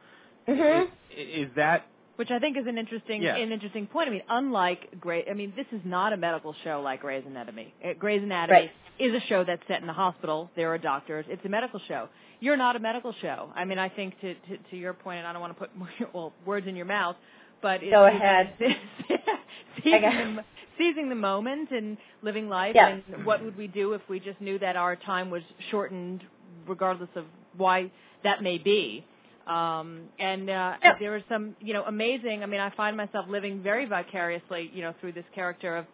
[0.48, 0.84] Mm-hmm.
[0.84, 3.36] Is, is that which I think is an interesting yeah.
[3.36, 4.08] an interesting point.
[4.08, 7.74] I mean, unlike Grey, I mean, this is not a medical show like Grey's Anatomy.
[7.84, 8.72] Uh, Grey's Anatomy right.
[9.00, 10.52] is a show that's set in the hospital.
[10.56, 11.26] There are doctors.
[11.28, 12.10] It's a medical show.
[12.40, 13.50] You're not a medical show.
[13.56, 15.76] I mean, I think to to, to your point, and I don't want to put
[15.78, 17.16] more, well, words in your mouth,
[17.62, 18.54] but go ahead.
[19.84, 20.44] seizing, the,
[20.78, 22.74] seizing the moment and living life.
[22.76, 23.00] Yeah.
[23.08, 25.42] And what would we do if we just knew that our time was
[25.72, 26.22] shortened,
[26.68, 27.26] regardless of
[27.58, 27.92] why
[28.24, 29.04] that may be?
[29.48, 30.94] Um, and uh, yeah.
[31.00, 32.44] there was some, you know, amazing.
[32.44, 35.86] I mean, I find myself living very vicariously, you know, through this character of,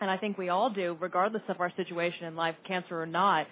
[0.00, 3.46] and I think we all do, regardless of our situation in life, cancer or not,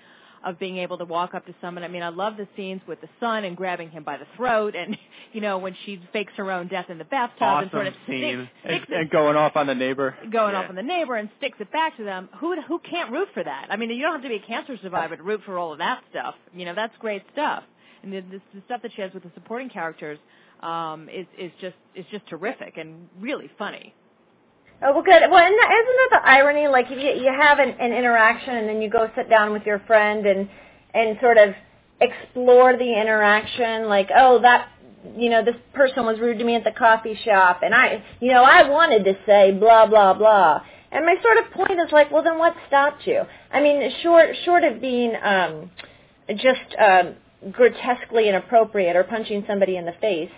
[0.44, 1.84] of being able to walk up to someone.
[1.84, 4.74] I mean, I love the scenes with the son and grabbing him by the throat,
[4.74, 4.96] and
[5.32, 7.94] you know, when she fakes her own death in the bathtub awesome and sort of
[8.06, 8.48] scene.
[8.64, 10.60] sticks, and, and going off on the neighbor, going yeah.
[10.60, 12.28] off on the neighbor, and sticks it back to them.
[12.40, 13.66] Who who can't root for that?
[13.70, 15.78] I mean, you don't have to be a cancer survivor to root for all of
[15.78, 16.34] that stuff.
[16.54, 17.62] You know, that's great stuff
[18.02, 20.18] and the, the, the stuff that she has with the supporting characters
[20.62, 23.94] um, is is just is just terrific and really funny.
[24.82, 25.22] Oh well, good.
[25.30, 26.68] Well, isn't that, isn't that the irony?
[26.68, 29.62] Like if you you have an, an interaction and then you go sit down with
[29.64, 30.48] your friend and
[30.94, 31.54] and sort of
[32.00, 33.88] explore the interaction.
[33.88, 34.68] Like, oh, that
[35.16, 38.32] you know, this person was rude to me at the coffee shop, and I, you
[38.32, 40.62] know, I wanted to say blah blah blah.
[40.90, 43.22] And my sort of point is like, well, then what stopped you?
[43.50, 45.70] I mean, short short of being um,
[46.28, 47.14] just um,
[47.50, 50.30] grotesquely inappropriate or punching somebody in the face.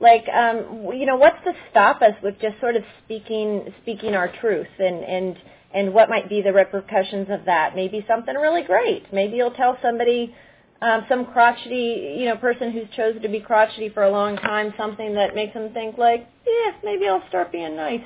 [0.00, 4.30] Like um you know what's to stop us with just sort of speaking speaking our
[4.40, 5.36] truth and and
[5.74, 7.74] and what might be the repercussions of that?
[7.74, 9.12] Maybe something really great.
[9.12, 10.34] Maybe you'll tell somebody
[10.82, 14.74] um some crotchety you know person who's chosen to be crotchety for a long time
[14.76, 18.02] something that makes them think like yeah maybe i'll start being nice.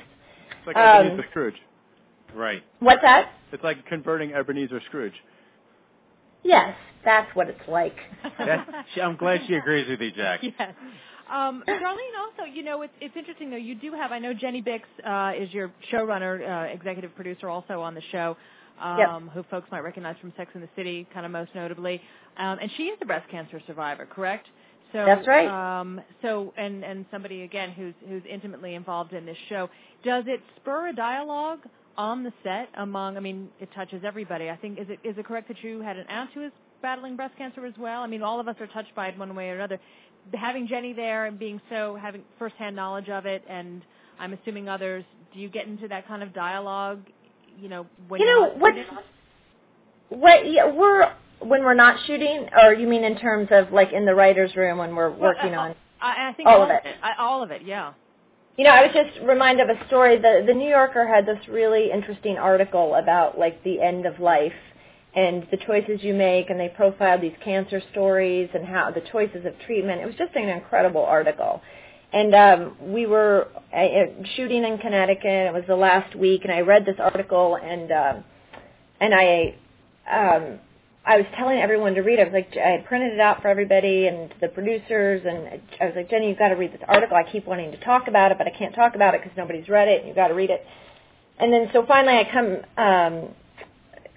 [0.57, 1.55] It's like um, ebenezer scrooge.
[2.33, 2.63] Right.
[2.79, 3.31] what's that?
[3.51, 5.13] It's like converting ebenezer scrooge
[6.43, 7.95] Yes, that's what it's like.
[9.01, 10.41] I'm glad she agrees with you, Jack.
[10.59, 10.73] Yes.
[11.31, 13.55] Um, Darlene, also, you know, it's it's interesting though.
[13.55, 17.79] You do have, I know Jenny Bicks uh, is your showrunner, uh, executive producer, also
[17.79, 18.35] on the show,
[18.81, 19.33] um, yep.
[19.33, 22.01] who folks might recognize from Sex and the City, kind of most notably.
[22.37, 24.47] Um, and she is a breast cancer survivor, correct?
[24.91, 25.47] So that's right.
[25.79, 29.69] Um, so, and and somebody again who's who's intimately involved in this show.
[30.03, 31.59] Does it spur a dialogue
[31.97, 33.17] on the set among?
[33.17, 34.49] I mean, it touches everybody.
[34.49, 37.15] I think is it is it correct that you had an aunt who is battling
[37.15, 38.01] breast cancer as well?
[38.01, 39.79] I mean, all of us are touched by it one way or another.
[40.33, 43.81] Having Jenny there and being so having firsthand knowledge of it, and
[44.19, 45.03] I'm assuming others.
[45.33, 47.01] Do you get into that kind of dialogue?
[47.59, 48.75] You know, when you know what?
[50.09, 54.05] What yeah, we're when we're not shooting, or you mean in terms of like in
[54.05, 55.75] the writers' room when we're well, working I, on?
[56.01, 56.81] I, I think all, all of it.
[56.85, 56.95] it.
[57.01, 57.93] I, all of it, yeah.
[58.57, 60.17] You know, I was just reminded of a story.
[60.17, 64.53] The the New Yorker had this really interesting article about like the end of life
[65.15, 69.45] and the choices you make, and they profiled these cancer stories and how the choices
[69.45, 70.01] of treatment.
[70.01, 71.61] It was just an incredible article.
[72.13, 75.25] And um, we were uh, shooting in Connecticut.
[75.25, 78.23] It was the last week, and I read this article, and um,
[78.99, 79.55] and I
[80.11, 80.59] um,
[81.03, 82.19] I was telling everyone to read.
[82.19, 82.21] it.
[82.21, 85.85] I was like, I had printed it out for everybody and the producers, and I
[85.85, 87.17] was like, Jenny, you've got to read this article.
[87.17, 89.67] I keep wanting to talk about it, but I can't talk about it because nobody's
[89.67, 90.63] read it, and you've got to read it.
[91.39, 93.29] And then so finally, I come um,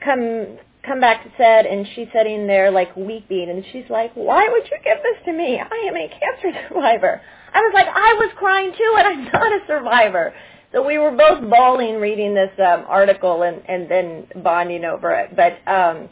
[0.04, 4.46] come come back to set, and she's sitting there like weeping, and she's like, "Why
[4.46, 5.58] would you give this to me?
[5.58, 7.22] I am a cancer survivor."
[7.54, 10.34] I was like, "I was crying too, and I'm not a survivor."
[10.72, 15.34] So we were both bawling reading this um, article and and then bonding over it.
[15.34, 16.10] But um,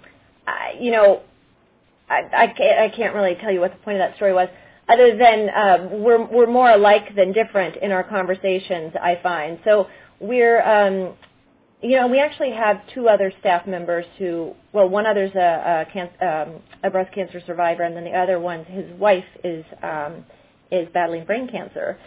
[0.80, 1.22] You know,
[2.08, 4.48] I, I can't I can't really tell you what the point of that story was,
[4.88, 8.94] other than um, we're we're more alike than different in our conversations.
[9.00, 9.86] I find so
[10.20, 11.14] we're um,
[11.82, 15.92] you know, we actually have two other staff members who, well, one other's a, a,
[15.92, 20.24] can, um, a breast cancer survivor, and then the other one, his wife is um,
[20.70, 21.98] is battling brain cancer.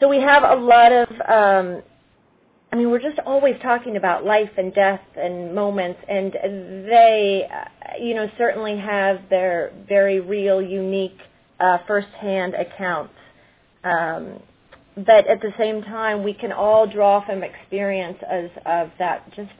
[0.00, 1.82] So we have a lot of, um,
[2.72, 8.02] I mean, we're just always talking about life and death and moments, and they, uh,
[8.02, 11.18] you know, certainly have their very real, unique,
[11.60, 13.12] uh, firsthand accounts.
[13.84, 14.40] Um,
[14.96, 19.50] but at the same time, we can all draw from experience as of that just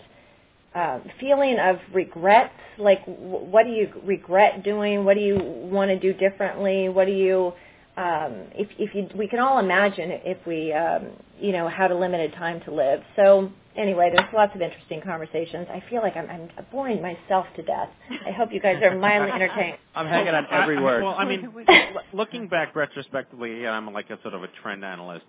[0.75, 2.51] uh, feeling of regret.
[2.79, 5.05] Like, w- what do you regret doing?
[5.05, 6.89] What do you want to do differently?
[6.89, 7.53] What do you
[7.97, 11.95] um, if, if you, we can all imagine if we, um, you know, had a
[11.95, 13.01] limited time to live.
[13.17, 15.67] So anyway, there's lots of interesting conversations.
[15.71, 17.91] I feel like I'm, I'm boring myself to death.
[18.27, 19.77] I hope you guys are mildly entertained.
[19.95, 21.03] I'm hanging on every word.
[21.03, 21.53] Well, I mean,
[22.15, 25.27] looking back retrospectively, I'm like a sort of a trend analyst.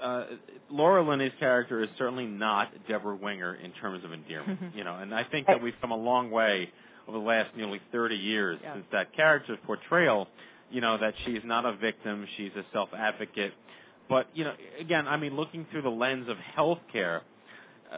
[0.00, 0.24] Uh,
[0.70, 5.14] Laura Linney's character is certainly not Debra Winger in terms of endearment, you know, and
[5.14, 6.70] I think that we've come a long way
[7.08, 8.74] over the last nearly 30 years Yeah.
[8.74, 10.26] since that character's portrayal
[10.70, 13.52] you know, that she's not a victim, she's a self-advocate.
[14.08, 17.20] But, you know, again, I mean, looking through the lens of healthcare,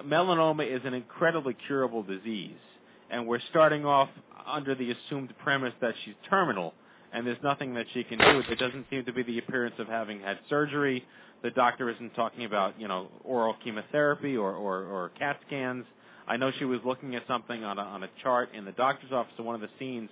[0.04, 2.56] melanoma is an incredibly curable disease.
[3.10, 4.08] And we're starting off
[4.46, 6.74] under the assumed premise that she's terminal
[7.12, 8.42] and there's nothing that she can do.
[8.46, 11.04] There doesn't seem to be the appearance of having had surgery.
[11.42, 15.84] The doctor isn't talking about, you know, oral chemotherapy or, or, or CAT scans.
[16.26, 19.12] I know she was looking at something on a, on a chart in the doctor's
[19.12, 20.10] office in one of the scenes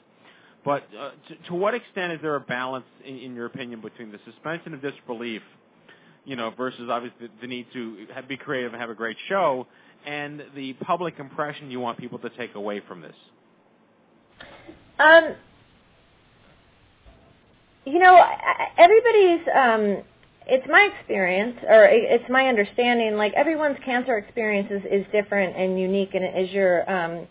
[0.67, 4.11] but uh, to, to what extent is there a balance, in, in your opinion, between
[4.11, 5.41] the suspension of disbelief,
[6.25, 9.69] you know, versus obviously the, need to have, be creative and have a great show,
[10.05, 13.15] and the public impression you want people to take away from this?
[14.99, 15.37] Um,
[17.85, 18.21] you know,
[18.77, 19.47] everybody's.
[19.55, 20.03] Um,
[20.49, 23.17] it's my experience, or it's my understanding.
[23.17, 26.15] Like everyone's cancer experience is, is different and unique.
[26.15, 27.27] And as your, um,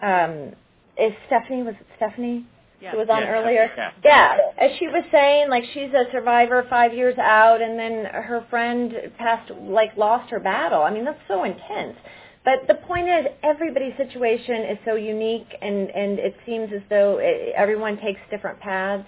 [0.00, 0.52] um,
[0.96, 2.46] is Stephanie was it Stephanie
[2.90, 3.70] who was on Yeah, earlier?
[3.76, 3.90] yeah.
[4.04, 8.44] Yeah, as she was saying, like she's a survivor five years out, and then her
[8.50, 10.82] friend passed, like lost her battle.
[10.82, 11.96] I mean, that's so intense.
[12.44, 17.18] But the point is, everybody's situation is so unique, and and it seems as though
[17.20, 19.06] it, everyone takes different paths.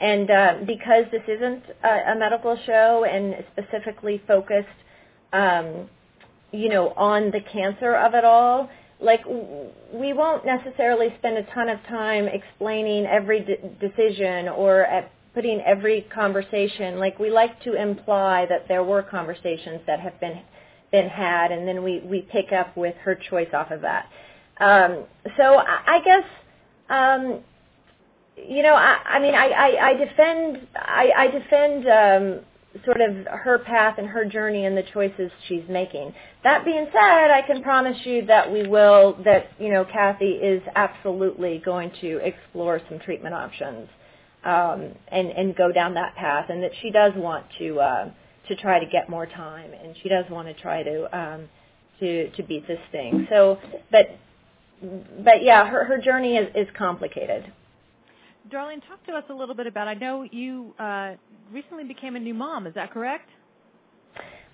[0.00, 4.66] And uh, because this isn't a, a medical show and specifically focused,
[5.32, 5.88] um,
[6.52, 8.68] you know, on the cancer of it all,
[9.00, 9.22] like
[9.92, 15.60] we won't necessarily spend a ton of time explaining every d- decision or at putting
[15.62, 16.98] every conversation.
[16.98, 20.40] Like we like to imply that there were conversations that have been
[20.92, 24.08] been had, and then we we pick up with her choice off of that.
[24.60, 25.04] Um,
[25.36, 26.24] so I, I guess.
[26.90, 27.40] Um,
[28.36, 32.44] you know, I, I mean, I, I, I defend, I, I defend um,
[32.84, 36.14] sort of her path and her journey and the choices she's making.
[36.42, 40.62] That being said, I can promise you that we will, that you know, Kathy is
[40.74, 43.88] absolutely going to explore some treatment options
[44.44, 48.10] um, and and go down that path, and that she does want to uh,
[48.48, 51.48] to try to get more time, and she does want to try to um,
[52.00, 53.26] to to beat this thing.
[53.30, 53.58] So,
[53.90, 54.18] but
[55.24, 57.52] but yeah, her her journey is is complicated.
[58.50, 59.88] Darlene, talk to us a little bit about.
[59.88, 61.12] I know you uh,
[61.52, 62.66] recently became a new mom.
[62.66, 63.28] Is that correct?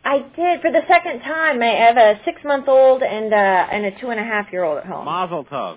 [0.05, 1.63] I did for the second time.
[1.63, 4.65] I have a six month old and uh, and a two and a half year
[4.65, 5.05] old at home.
[5.05, 5.77] Mazel tov.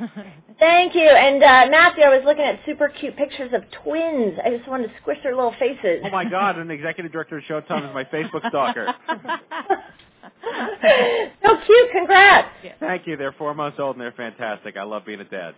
[0.58, 1.08] Thank you.
[1.08, 4.38] And uh, Matthew, I was looking at super cute pictures of twins.
[4.44, 6.00] I just wanted to squish their little faces.
[6.04, 6.58] Oh my God!
[6.58, 8.92] An executive director of Showtime is my Facebook stalker.
[11.42, 11.90] so cute.
[11.92, 12.48] Congrats.
[12.80, 13.16] Thank you.
[13.16, 14.76] They're four months old and they're fantastic.
[14.76, 15.54] I love being a dad.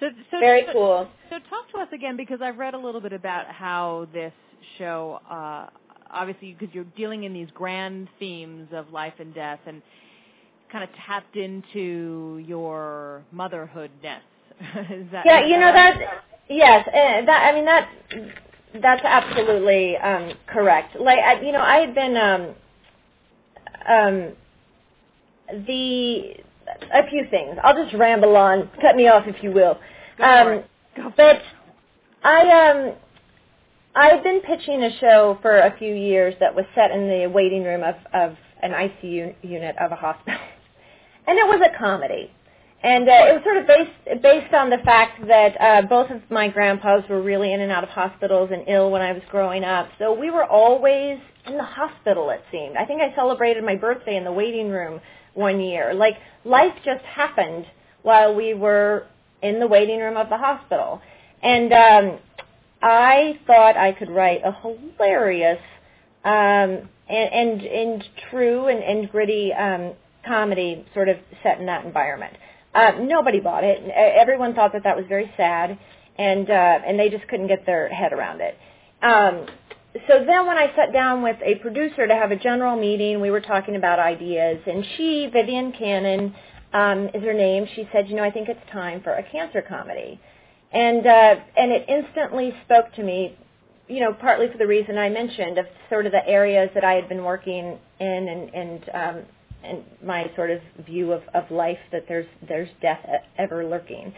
[0.00, 1.08] So, so Very so, cool.
[1.30, 4.32] So talk to us again because I've read a little bit about how this
[4.78, 5.66] show, uh,
[6.10, 9.82] obviously, because you're dealing in these grand themes of life and death, and
[10.70, 14.22] kind of tapped into your motherhoodness.
[14.90, 16.00] Is that Yeah, is you know that.
[16.48, 17.50] Yes, uh, that.
[17.50, 17.90] I mean that.
[18.82, 20.96] That's absolutely um, correct.
[21.00, 22.54] Like I, you know, I had been um,
[23.88, 24.32] um,
[25.66, 26.34] the
[26.92, 27.56] a few things.
[27.62, 28.70] I'll just ramble on.
[28.80, 29.78] Cut me off if you will.
[30.18, 30.70] Go um, for it.
[30.96, 31.42] Go for but
[32.22, 32.94] I um
[33.94, 37.64] I've been pitching a show for a few years that was set in the waiting
[37.64, 40.38] room of of an ICU unit of a hospital,
[41.26, 42.32] and it was a comedy.
[42.80, 46.22] And uh, it was sort of based based on the fact that uh, both of
[46.30, 49.64] my grandpas were really in and out of hospitals and ill when I was growing
[49.64, 49.88] up.
[49.98, 52.30] So we were always in the hospital.
[52.30, 52.76] It seemed.
[52.76, 55.00] I think I celebrated my birthday in the waiting room
[55.34, 55.94] one year.
[55.94, 57.66] Like life just happened
[58.02, 59.06] while we were
[59.42, 61.00] in the waiting room of the hospital.
[61.42, 62.18] And um,
[62.82, 65.60] I thought I could write a hilarious
[66.24, 69.92] um, and, and and true and, and gritty um,
[70.26, 72.36] comedy sort of set in that environment.
[72.74, 73.82] Uh, nobody bought it.
[73.90, 75.78] Everyone thought that that was very sad,
[76.18, 78.56] and uh, and they just couldn't get their head around it.
[79.02, 79.46] Um,
[80.06, 83.30] so then when I sat down with a producer to have a general meeting, we
[83.30, 86.34] were talking about ideas, and she, Vivian Cannon,
[86.72, 87.66] um, is her name.
[87.74, 90.20] She said, you know, I think it's time for a cancer comedy,
[90.72, 93.36] and uh, and it instantly spoke to me,
[93.88, 96.92] you know, partly for the reason I mentioned of sort of the areas that I
[96.92, 99.22] had been working in, and and um,
[99.64, 103.04] and my sort of view of, of life that there's there's death
[103.38, 104.12] ever lurking,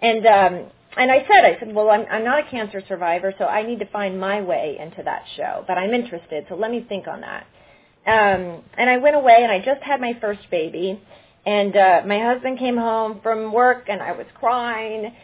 [0.00, 3.44] and um, and I said I said well I'm I'm not a cancer survivor so
[3.46, 6.84] I need to find my way into that show but I'm interested so let me
[6.88, 7.46] think on that,
[8.06, 11.00] um, and I went away and I just had my first baby,
[11.46, 15.14] and uh, my husband came home from work and I was crying.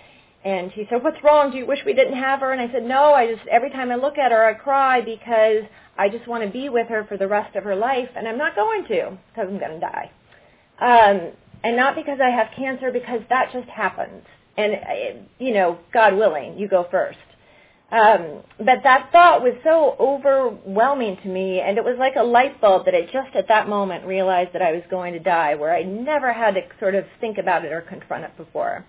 [0.44, 1.50] And he said, "What's wrong?
[1.50, 3.12] Do you wish we didn't have her?" And I said, "No.
[3.12, 5.64] I just every time I look at her, I cry because
[5.98, 8.38] I just want to be with her for the rest of her life, and I'm
[8.38, 10.10] not going to because I'm going to die.
[10.80, 11.32] Um,
[11.64, 14.22] and not because I have cancer, because that just happens.
[14.58, 17.18] And, uh, you know, God willing, you go first.
[17.90, 22.60] Um, but that thought was so overwhelming to me, and it was like a light
[22.60, 25.74] bulb that I just at that moment realized that I was going to die, where
[25.74, 28.84] I never had to sort of think about it or confront it before.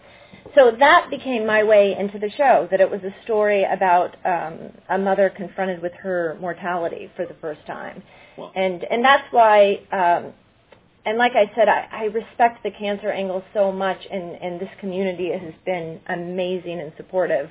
[0.56, 4.72] So that became my way into the show, that it was a story about um,
[4.90, 8.04] a mother confronted with her mortality for the first time.
[8.38, 10.34] Well- and and that's why, um,
[11.10, 14.70] and like I said, I, I respect the cancer angle so much, and, and this
[14.80, 17.50] community has been amazing and supportive.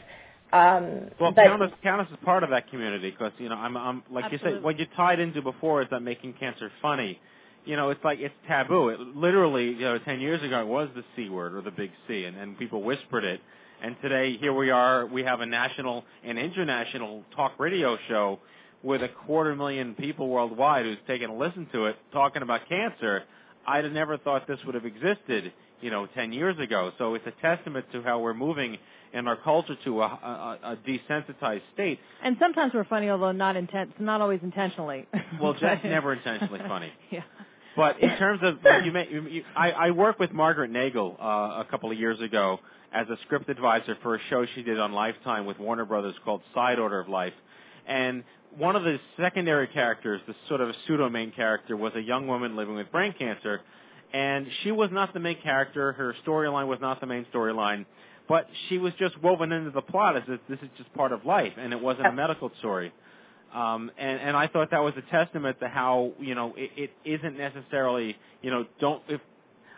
[0.52, 4.02] Um, Well, but Countess, Countess is part of that community because you know I'm, I'm
[4.11, 7.20] like you said, what you tied into before is that making cancer funny.
[7.64, 8.90] You know, it's like it's taboo.
[8.90, 11.90] It literally, you know, ten years ago it was the C word or the big
[12.06, 13.40] C, and, and people whispered it.
[13.82, 15.04] And today, here we are.
[15.04, 18.38] We have a national and international talk radio show
[18.84, 23.24] with a quarter million people worldwide who's taken a listen to it, talking about cancer.
[23.68, 25.52] I'd have never thought this would have existed,
[25.82, 26.90] you know, 10 years ago.
[26.96, 28.78] So it's a testament to how we're moving
[29.12, 31.98] in our culture to a, a, a desensitized state.
[32.24, 35.06] And sometimes we're funny, although not intent, not always intentionally.
[35.40, 36.90] Well, Jeff's never intentionally funny.
[37.10, 37.20] yeah.
[37.76, 41.16] But in terms of like you, may, you, you I, I worked with Margaret Nagle
[41.20, 42.58] uh, a couple of years ago
[42.92, 46.40] as a script advisor for a show she did on Lifetime with Warner Brothers called
[46.54, 47.34] Side Order of Life,
[47.86, 48.24] and
[48.59, 52.56] one of the secondary characters, the sort of pseudo main character, was a young woman
[52.56, 53.61] living with brain cancer,
[54.12, 55.92] and she was not the main character.
[55.92, 57.86] Her storyline was not the main storyline,
[58.28, 61.24] but she was just woven into the plot as if this is just part of
[61.24, 62.92] life, and it wasn't a medical story.
[63.54, 66.90] Um, and, and I thought that was a testament to how you know it, it
[67.04, 69.20] isn't necessarily you know don't if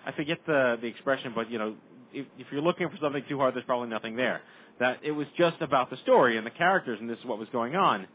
[0.04, 1.76] I forget the the expression, but you know
[2.12, 4.40] if, if you're looking for something too hard, there's probably nothing there.
[4.80, 7.48] That it was just about the story and the characters, and this is what was
[7.52, 8.06] going on.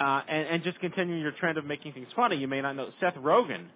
[0.00, 2.88] Uh, and, and just continuing your trend of making things funny, you may not know
[3.00, 3.66] Seth Rogen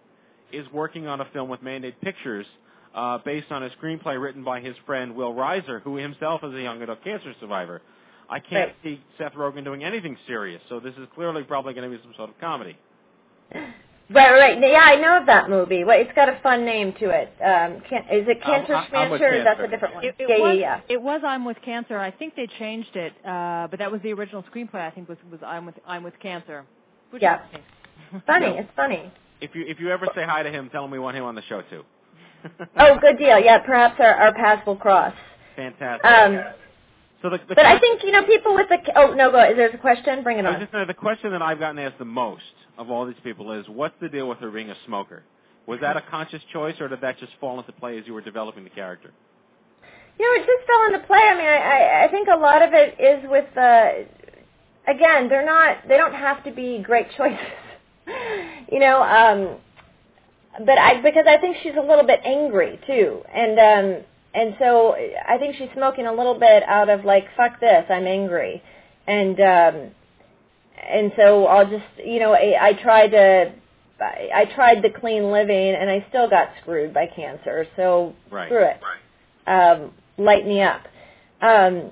[0.52, 2.46] is working on a film with Mandate Pictures
[2.94, 6.62] uh, based on a screenplay written by his friend Will Reiser, who himself is a
[6.62, 7.82] young adult cancer survivor.
[8.28, 11.96] I can't see Seth Rogen doing anything serious, so this is clearly probably going to
[11.96, 12.76] be some sort of comedy.
[14.09, 14.61] Right, right.
[14.61, 15.82] Yeah, I know of that movie.
[15.82, 17.28] Well, it's got a fun name to it.
[17.42, 19.42] Um, can, is it I'm- Cancer I'm- I'm Schmancer?
[19.44, 20.04] That's a different one.
[20.04, 20.80] It, it yeah, was, yeah, yeah.
[20.88, 21.98] It was I'm with Cancer.
[21.98, 24.76] I think they changed it, uh, but that was the original screenplay.
[24.86, 26.64] I think was was I'm with I'm with Cancer.
[27.11, 27.40] Which Yeah.
[27.52, 27.61] is-
[28.26, 28.46] Funny.
[28.59, 29.11] It's funny.
[29.40, 31.34] If you if you ever say hi to him, tell him we want him on
[31.34, 31.82] the show too.
[32.78, 33.40] Oh, good deal.
[33.40, 35.12] Yeah, perhaps our, our paths will cross.
[35.57, 36.04] Fantastic.
[36.04, 36.38] Um,
[37.22, 38.78] so the, the but I think you know people with the.
[38.94, 39.42] Oh no, go.
[39.42, 40.22] Is there a question?
[40.22, 40.61] Bring it I was on.
[40.61, 42.42] just saying, the question that I've gotten asked the most
[42.78, 45.22] of all these people is, what's the deal with her being a smoker?
[45.66, 48.20] Was that a conscious choice, or did that just fall into play as you were
[48.20, 49.10] developing the character?
[50.18, 51.18] You know, it just fell into play.
[51.18, 54.06] I mean, I, I, think a lot of it is with the.
[54.86, 55.88] Again, they're not.
[55.88, 57.38] They don't have to be great choices.
[58.70, 59.56] you know, um,
[60.64, 64.94] but I because I think she's a little bit angry too, and um, and so
[64.94, 68.62] I think she's smoking a little bit out of like fuck this, I'm angry,
[69.06, 69.90] and um,
[70.89, 73.53] and so I'll just you know I, I try to
[74.01, 77.66] I, I tried the clean living and I still got screwed by cancer.
[77.76, 78.49] So Right.
[78.49, 78.80] screw it.
[79.47, 80.82] Um, light me up.
[81.41, 81.91] Um,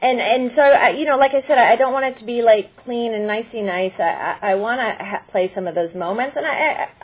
[0.00, 2.42] and and so I, you know, like I said, I don't want it to be
[2.42, 3.92] like clean and nicey nice.
[3.98, 4.02] I
[4.42, 6.50] I, I want to ha- play some of those moments, and I,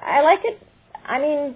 [0.02, 0.60] I I like it.
[1.06, 1.54] I mean,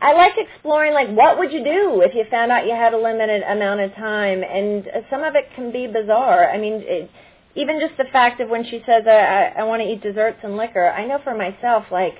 [0.00, 2.98] I like exploring like what would you do if you found out you had a
[2.98, 6.50] limited amount of time, and uh, some of it can be bizarre.
[6.50, 7.10] I mean, it,
[7.54, 10.38] even just the fact of when she says I I, I want to eat desserts
[10.42, 12.14] and liquor, I know for myself like.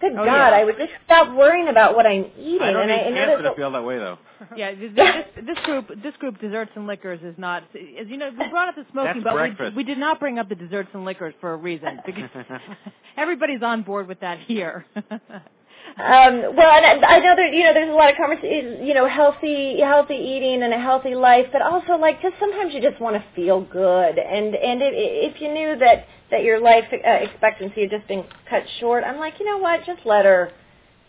[0.00, 0.56] Good Oh, God, yeah.
[0.56, 2.60] I would just stop worrying about what I'm eating.
[2.60, 4.18] I don't and need I cancer there's to feel that way though.
[4.56, 7.62] Yeah, this, this, this group, this group, desserts and liquors, is not.
[7.72, 10.40] As you know, we brought up the smoking, That's but we, we did not bring
[10.40, 12.28] up the desserts and liquors for a reason because
[13.16, 14.84] everybody's on board with that here.
[15.98, 18.94] Um, well, and I I know there, you know, there's a lot of conversation, you
[18.94, 23.00] know, healthy, healthy eating and a healthy life, but also like just sometimes you just
[23.00, 27.10] want to feel good, and and if, if you knew that that your life uh,
[27.10, 30.50] expectancy had just been cut short, I'm like, you know what, just let her,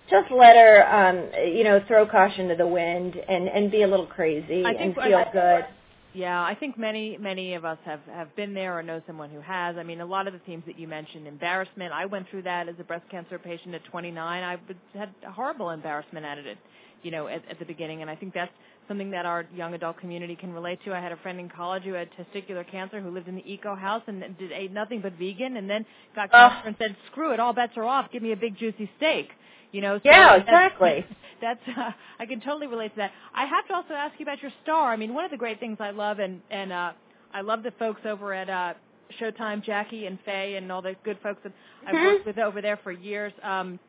[0.10, 3.88] just let her, um, you know, throw caution to the wind and and be a
[3.88, 5.66] little crazy I and feel I- good.
[6.14, 9.42] Yeah, I think many many of us have have been there or know someone who
[9.42, 9.78] has.
[9.78, 11.92] I mean, a lot of the themes that you mentioned, embarrassment.
[11.94, 14.44] I went through that as a breast cancer patient at 29.
[14.44, 14.58] I
[14.98, 16.58] had horrible embarrassment at it,
[17.04, 18.52] you know, at, at the beginning, and I think that's
[18.88, 20.94] something that our young adult community can relate to.
[20.94, 23.76] I had a friend in college who had testicular cancer who lived in the eco
[23.76, 25.86] house and did ate nothing but vegan, and then
[26.16, 26.52] got Ugh.
[26.52, 28.12] cancer and said, "Screw it, all bets are off.
[28.12, 29.30] Give me a big juicy steak."
[29.74, 31.06] You know, so Yeah, exactly.
[31.42, 33.12] that's uh, I can totally relate to that.
[33.36, 34.94] I have to also ask you about your star.
[34.94, 36.94] I mean, one of the great things I love, and and uh,
[37.34, 38.76] I love the folks over at uh,
[39.20, 41.52] Showtime, Jackie and Faye, and all the good folks that
[41.88, 42.06] I've Mhm.
[42.06, 43.34] worked with over there for years.
[43.44, 43.80] Um,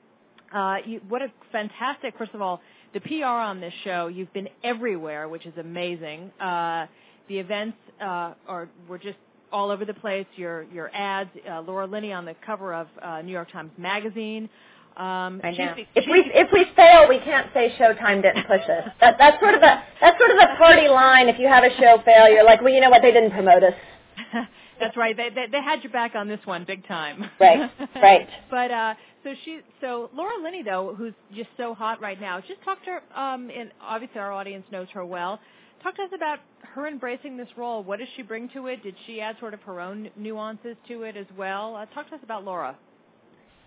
[0.52, 2.16] uh, you, what a fantastic!
[2.18, 2.60] First of all,
[2.94, 4.08] the PR on this show.
[4.08, 6.32] You've been everywhere, which is amazing.
[6.40, 6.86] Uh,
[7.28, 9.18] the events uh, are were just
[9.52, 10.26] all over the place.
[10.36, 14.48] Your your ads, uh, Laura Linney on the cover of uh, New York Times Magazine.
[14.96, 15.74] Um, I know.
[15.74, 18.90] be- If we if we fail, we can't say Showtime didn't push us.
[19.00, 21.28] That that's sort of a that's sort of a party line.
[21.28, 23.02] If you have a show fail, you're like, well, you know what?
[23.02, 23.74] They didn't promote us.
[24.80, 25.16] That's right.
[25.16, 27.24] They, they they had your back on this one big time.
[27.40, 28.28] Right, right.
[28.50, 32.62] but uh so she so Laura Linney though, who's just so hot right now, just
[32.64, 35.38] talk to her um and obviously our audience knows her well.
[35.82, 36.38] Talk to us about
[36.74, 37.82] her embracing this role.
[37.84, 38.82] What does she bring to it?
[38.82, 41.76] Did she add sort of her own nuances to it as well?
[41.76, 42.76] Uh, talk to us about Laura.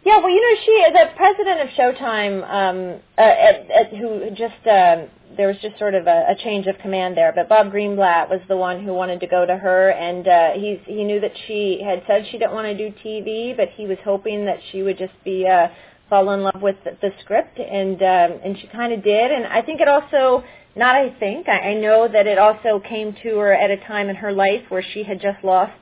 [0.08, 4.56] Yeah, well, you know, she the president of Showtime, um, uh, at, at, who just
[4.66, 7.34] um, there was just sort of a, a change of command there.
[7.36, 10.80] But Bob Greenblatt was the one who wanted to go to her, and uh, he
[10.86, 13.98] he knew that she had said she didn't want to do TV, but he was
[14.06, 15.68] hoping that she would just be uh,
[16.10, 19.30] fall in love with the, the script, and um, and she kind of did.
[19.30, 20.42] And I think it also
[20.78, 24.08] not I think I, I know that it also came to her at a time
[24.08, 25.74] in her life where she had just lost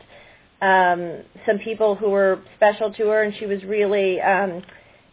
[0.62, 4.64] um, some people who were special to her, and she was really, um,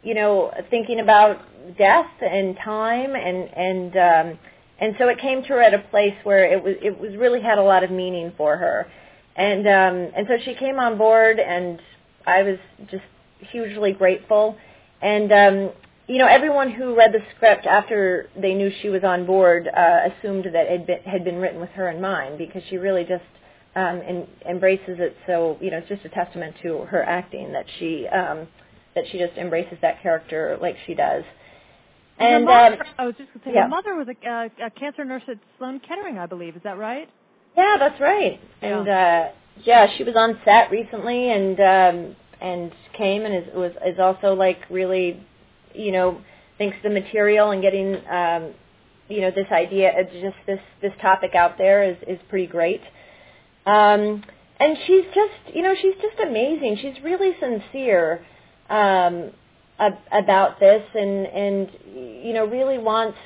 [0.03, 1.38] you know, thinking about
[1.76, 4.38] death and time, and and um,
[4.78, 7.40] and so it came to her at a place where it was it was really
[7.40, 8.86] had a lot of meaning for her,
[9.36, 11.80] and um, and so she came on board, and
[12.26, 12.59] I was
[12.90, 13.05] just
[13.51, 14.57] hugely grateful,
[15.01, 15.70] and um,
[16.09, 20.01] you know, everyone who read the script after they knew she was on board uh,
[20.11, 23.05] assumed that it had been, had been written with her in mind because she really
[23.05, 23.22] just
[23.74, 25.16] um, and embraces it.
[25.26, 28.48] So you know, it's just a testament to her acting that she um,
[28.94, 31.24] that she just embraces that character like she does.
[32.18, 33.62] And And her um, I was just going to say, yeah.
[33.62, 36.56] her mother was a, a, a cancer nurse at Sloan Kettering, I believe.
[36.56, 37.08] Is that right?
[37.56, 38.40] yeah, that's right.
[38.60, 39.28] And uh,
[39.64, 44.34] yeah, she was on set recently and um, and came and is was is also
[44.34, 45.24] like really,
[45.74, 46.20] you know,
[46.58, 48.54] thinks the material and getting um,
[49.08, 52.80] you know this idea of just this this topic out there is is pretty great.
[53.66, 54.24] Um,
[54.58, 56.78] and she's just, you know, she's just amazing.
[56.80, 58.24] She's really sincere
[58.68, 59.30] um,
[59.78, 61.70] ab- about this, and and
[62.24, 63.18] you know, really wants,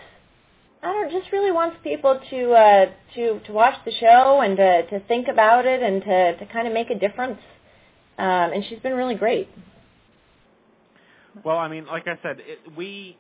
[0.83, 4.57] I don't know, just really wants people to uh, to to watch the show and
[4.57, 7.41] to to think about it and to to kind of make a difference.
[8.19, 9.49] Um, and she's been really great.
[11.45, 13.17] Well, I mean, like I said, it, we,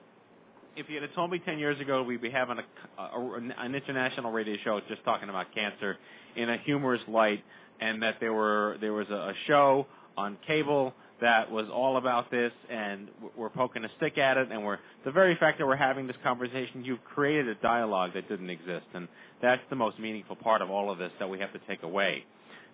[0.74, 4.32] if you had told me 10 years ago we'd be having a, a, an international
[4.32, 5.98] radio show just talking about cancer
[6.36, 7.42] in a humorous light,
[7.80, 12.52] and that there were there was a, show on cable that was all about this,
[12.70, 16.06] and we're poking a stick at it, and we're the very fact that we're having
[16.06, 19.08] this conversation, you've created a dialogue that didn't exist, and
[19.40, 22.24] that's the most meaningful part of all of this that we have to take away.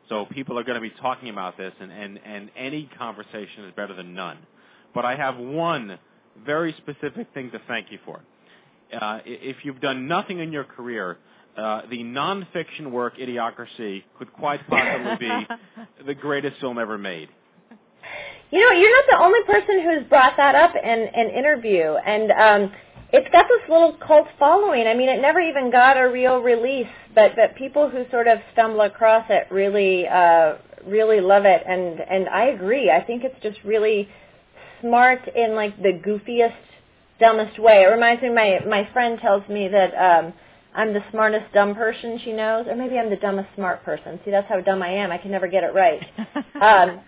[0.08, 3.72] So people are going to be talking about this, and, and, and any conversation is
[3.76, 4.38] better than none.
[4.94, 5.98] But I have one
[6.44, 8.20] very specific thing to thank you for.
[8.92, 11.18] Uh, if you've done nothing in your career,
[11.56, 15.46] uh, the nonfiction work Idiocracy could quite possibly be
[16.06, 17.28] the greatest film ever made.
[18.50, 22.32] you know, you're not the only person who's brought that up in an interview, and
[22.32, 22.72] um,
[23.12, 24.86] it's got this little cult following.
[24.86, 28.38] I mean, it never even got a real release, but but people who sort of
[28.54, 30.54] stumble across it really uh,
[30.86, 32.90] really love it, and and I agree.
[32.90, 34.08] I think it's just really
[34.80, 36.56] smart in like the goofiest,
[37.20, 37.82] dumbest way.
[37.82, 39.94] It reminds me, my my friend tells me that.
[39.94, 40.32] um
[40.74, 44.18] I'm the smartest dumb person she knows, or maybe I'm the dumbest smart person.
[44.24, 45.10] See, that's how dumb I am.
[45.10, 46.00] I can never get it right.
[46.60, 47.00] um,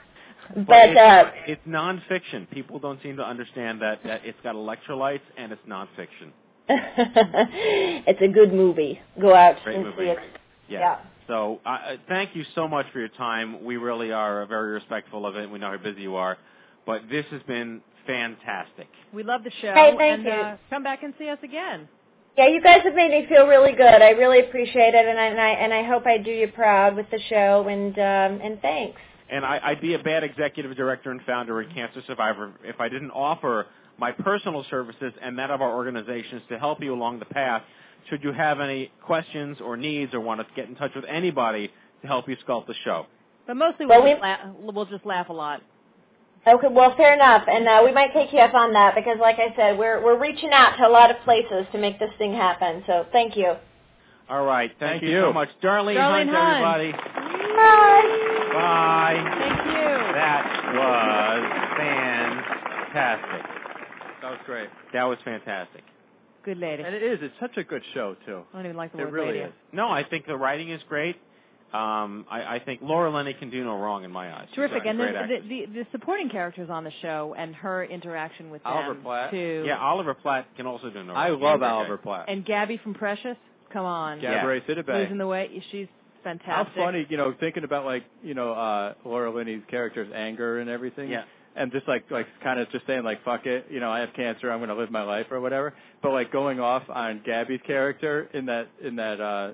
[0.66, 2.50] but it's, uh, it's nonfiction.
[2.50, 6.32] People don't seem to understand that, that it's got electrolytes and it's nonfiction.
[6.68, 9.00] it's a good movie.
[9.20, 9.96] Go out Great and movie.
[9.98, 10.18] see it.
[10.68, 10.80] Yeah.
[10.80, 10.98] Yeah.
[11.26, 13.64] So uh, uh, thank you so much for your time.
[13.64, 15.50] We really are uh, very respectful of it.
[15.50, 16.36] We know how busy you are,
[16.86, 18.88] but this has been fantastic.
[19.12, 19.72] We love the show.
[19.72, 20.30] Hey, thank and you.
[20.30, 21.88] Uh, come back and see us again.
[22.36, 24.02] Yeah, you guys have made me feel really good.
[24.02, 26.96] I really appreciate it, and I and I, and I hope I do you proud
[26.96, 27.66] with the show.
[27.68, 29.00] And um, and thanks.
[29.30, 32.88] And I, I'd be a bad executive director and founder and cancer survivor if I
[32.88, 33.66] didn't offer
[33.98, 37.62] my personal services and that of our organizations to help you along the path.
[38.10, 41.70] Should you have any questions or needs or want to get in touch with anybody
[42.02, 43.06] to help you sculpt the show?
[43.46, 45.62] But mostly Well, we'll, we- just, laugh, we'll just laugh a lot.
[46.46, 49.36] Okay, well, fair enough, and uh, we might take you up on that because, like
[49.38, 52.34] I said, we're we're reaching out to a lot of places to make this thing
[52.34, 52.82] happen.
[52.86, 53.54] So, thank you.
[54.28, 54.70] All right.
[54.78, 55.20] Thank, Thank you, you.
[55.22, 55.48] so much.
[55.62, 56.56] Darlene, Darlene Hunt, Hunt.
[56.56, 56.92] everybody.
[56.92, 58.54] Bye.
[58.54, 59.36] Bye.
[59.38, 60.12] Thank you.
[60.14, 63.42] That was fantastic.
[64.22, 64.68] That was great.
[64.92, 65.82] That was fantastic.
[66.44, 66.82] Good lady.
[66.82, 67.18] And it is.
[67.22, 68.42] It's such a good show too.
[68.52, 69.38] I don't even like the It word really lady.
[69.40, 69.52] is.
[69.72, 71.16] No, I think the writing is great.
[71.72, 74.46] Um, I, I think Laura Linney can do no wrong in my eyes.
[74.54, 74.84] Terrific.
[74.84, 78.62] a And the, the, the, the supporting characters on the show and her interaction with
[78.64, 79.30] Oliver them Platt.
[79.32, 79.64] too.
[79.66, 81.16] yeah, Oliver Platt can also do no wrong.
[81.16, 81.96] I love a Oliver.
[81.96, 82.26] Platt.
[82.28, 83.36] And Gabby from Precious.
[83.72, 84.20] Come on.
[84.20, 84.44] Yeah.
[84.44, 84.86] Gabourey Sidibe.
[85.02, 85.50] Losing the weight.
[85.72, 85.88] She's
[86.22, 86.76] fantastic.
[86.76, 90.70] How funny, you know, thinking about like, you know, uh Laura Linney's character's anger and
[90.70, 91.10] everything.
[91.10, 91.24] Yeah.
[91.56, 94.10] And just like like kind of just saying like fuck it, you know, I have
[94.14, 95.74] cancer, I'm going to live my life or whatever.
[96.02, 99.52] But like going off on Gabby's character in that in that uh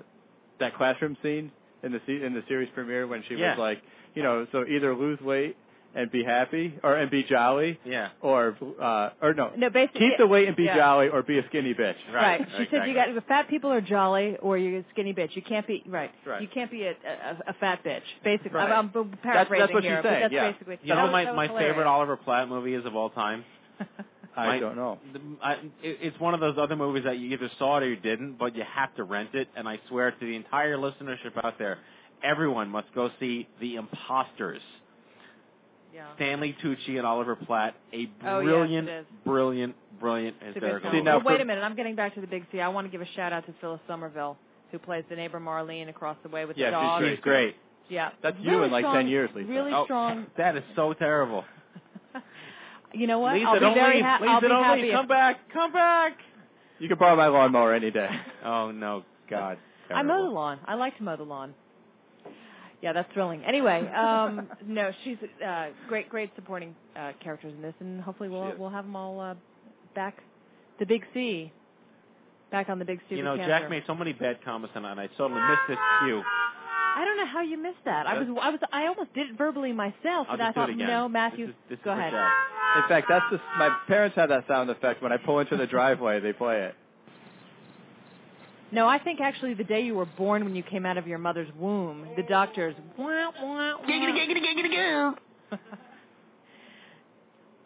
[0.59, 1.51] that classroom scene
[1.83, 3.51] in the se- in the series premiere when she Yeah.
[3.51, 3.81] was like,
[4.15, 5.55] you know, so either lose weight
[5.93, 8.09] and be happy or and be jolly Yeah.
[8.21, 9.99] or uh or no, No, basically.
[10.09, 10.77] keep the weight and be yeah.
[10.77, 11.95] jolly or be a skinny bitch.
[12.13, 12.39] Right.
[12.39, 12.47] Right.
[12.57, 15.35] She said you got the fat people are jolly or you're a skinny bitch.
[15.35, 16.11] You can't be right.
[16.25, 16.41] Right.
[16.41, 18.03] You can't be a, a, a fat bitch.
[18.23, 18.71] Basically, Right.
[18.71, 20.51] I'm, I'm paraphrasing that's what she's here, but saying, that's yeah.
[20.51, 20.79] basically.
[20.83, 21.71] You that know was- my my hilarious.
[21.71, 23.43] favorite Oliver Platt movie is of all time.
[24.35, 24.99] I My- don't know.
[25.13, 27.89] The- I, it, it's one of those other movies that you either saw it or
[27.89, 29.49] you didn't, but you have to rent it.
[29.55, 31.79] And I swear to the entire listenership out there,
[32.23, 34.61] everyone must go see The Imposters.
[35.93, 36.05] yeah.
[36.15, 38.89] Stanley Tucci and Oliver Platt, a Oh, yes, brilliant,
[39.25, 40.91] brilliant, brilliant It's a good hysterical.
[40.91, 41.61] See, now But wait a minute.
[41.63, 42.61] I'm getting back to the Big C.
[42.61, 44.37] I want to give a shout out to Phyllis Somerville,
[44.71, 47.03] who plays the neighbor Marlene across the way with Yeah, the she's dog.
[47.03, 47.55] She's great.
[47.89, 48.11] Yeah.
[48.23, 49.49] That's you in like strong, 10 years, Lisa.
[49.49, 50.27] Really Oh, strong.
[50.37, 51.43] That is so terrible.
[52.93, 53.33] You know what?
[53.35, 54.05] Lisa, I'll be don't very leave.
[54.05, 54.81] ha- Lisa, I'll be don't happy.
[54.83, 54.91] leave.
[54.91, 55.49] if- Come back.
[55.53, 56.17] Come back.
[56.79, 58.09] You can borrow my lawnmower any day.
[58.43, 59.57] Oh no, God.
[59.93, 60.59] I mow the lawn.
[60.65, 61.53] I like to mow the lawn.
[62.81, 63.43] Yeah, that's thrilling.
[63.45, 68.51] Anyway, um, no, she's uh, great, great supporting uh, characters in this, and hopefully we'll
[68.51, 69.35] She we'll have them all uh,
[69.93, 70.17] back.
[70.79, 71.51] The Big C,
[72.51, 73.15] back on the Big C.
[73.15, 73.59] You with know, cancer.
[73.59, 76.23] Jack made so many bad comments tonight, and I totally missed this cue.
[76.95, 78.05] I don't know how you missed that.
[78.07, 80.69] I was, I was, I almost did it verbally myself, I'll and I do thought,
[80.69, 80.87] it again.
[80.87, 82.11] no, Matthew, This is, this go for ahead.
[82.13, 82.31] Jack.
[82.83, 85.67] In fact, that's just my parents have that sound effect when I pull into the
[85.67, 86.19] driveway.
[86.19, 86.75] They play it.
[88.71, 91.17] No, I think actually the day you were born, when you came out of your
[91.17, 92.73] mother's womb, the doctors.
[92.97, 93.77] Wah, wah, wah.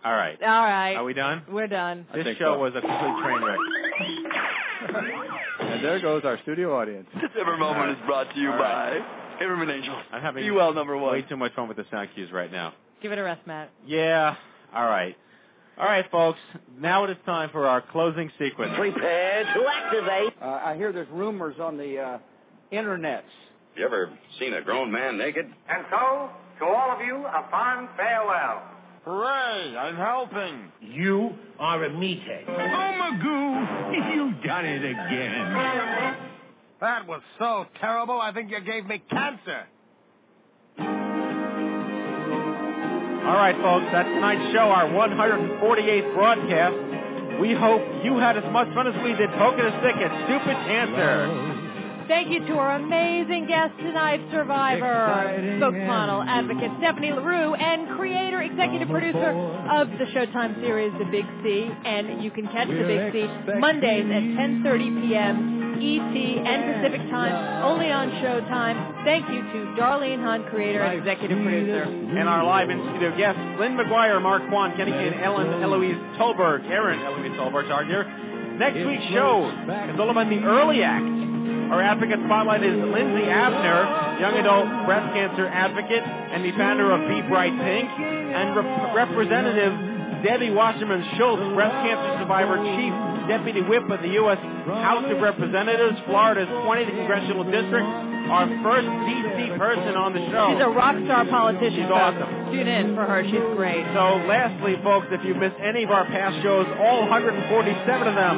[0.03, 0.41] All right.
[0.41, 1.41] All right, Are we done?
[1.51, 2.05] we're done.
[2.13, 2.59] This show so.
[2.59, 3.57] was a complete train wreck.
[5.76, 7.07] And there goes our studio audience.
[7.15, 8.99] This ever moment is brought to you All right.
[9.39, 10.01] by Everman Angels.
[10.11, 11.11] I'm having Be well, number one.
[11.13, 11.30] way one.
[11.30, 12.73] too much fun with the sound cues right now.
[13.01, 13.69] Give it a rest, Matt.
[13.86, 14.36] Yeah.
[14.73, 15.15] All right.
[15.78, 16.39] All right, folks.
[16.80, 18.73] Now it is time for our closing sequence.
[18.78, 20.34] Prepare to activate.
[20.41, 22.17] Uh, I hear there's rumors on the uh,
[22.71, 23.23] internets.
[23.76, 24.09] You ever
[24.39, 25.45] seen a grown man naked?
[25.45, 28.63] And so, to all of you, a fond farewell.
[29.03, 29.76] Hooray!
[29.78, 30.71] I'm helping.
[30.82, 32.44] You are a meathead.
[32.48, 36.15] Oh, Magoo, you've done it again.
[36.82, 39.65] That was so terrible, I think you gave me cancer.
[43.26, 43.88] All right, folks.
[43.91, 47.40] That's tonight's show, our 148th broadcast.
[47.41, 50.57] We hope you had as much fun as we did poking a stick at stupid
[50.68, 51.55] cancer.
[52.07, 54.84] Thank you to our amazing guest tonight, survivor,
[55.60, 59.32] spokesmodel, advocate Stefanie LaRue, and creator, executive producer
[59.72, 61.69] of the Showtime series, The Big C.
[61.84, 65.52] And you can catch The Big C Mondays at 10.30 p.m.
[65.76, 69.03] ET, and Pacific Time, only on Showtime.
[69.03, 71.84] Thank you to Darlene Hunt, creator and executive producer.
[71.84, 76.69] And our live in studio guests, Lynn McGuire, Mark Kwan, Kenny and Ellen Eloise Tolberg.
[76.69, 78.06] Aaron Eloise Tolberg are here.
[78.57, 79.49] Next week's show
[79.94, 81.03] is all about the early act.
[81.72, 87.02] Our advocate spotlight is Lindsay Avner, young adult breast cancer advocate and the founder of
[87.10, 89.74] Be Bright Pink, and Rep- Representative
[90.24, 92.94] Debbie Wasserman Schultz, breast cancer survivor, chief
[93.28, 94.38] deputy whip of the U.S.
[94.86, 97.90] House of Representatives, Florida's 20th congressional district.
[98.26, 99.54] Our first D.C.
[99.54, 100.50] person on the show.
[100.50, 101.86] She's a rock star politician.
[101.86, 102.50] She's awesome.
[102.50, 103.22] Tune in for her.
[103.22, 103.86] She's great.
[103.94, 107.46] So lastly, folks, if you missed any of our past shows, all 147
[108.10, 108.38] of them,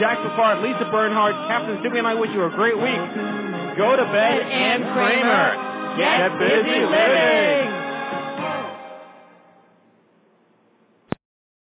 [0.00, 2.96] Jack Picard, Lisa Bernhardt, Captain Jimmy, and I wish you a great week.
[3.76, 5.56] Go to bed and Kramer.
[6.00, 7.91] Get busy living.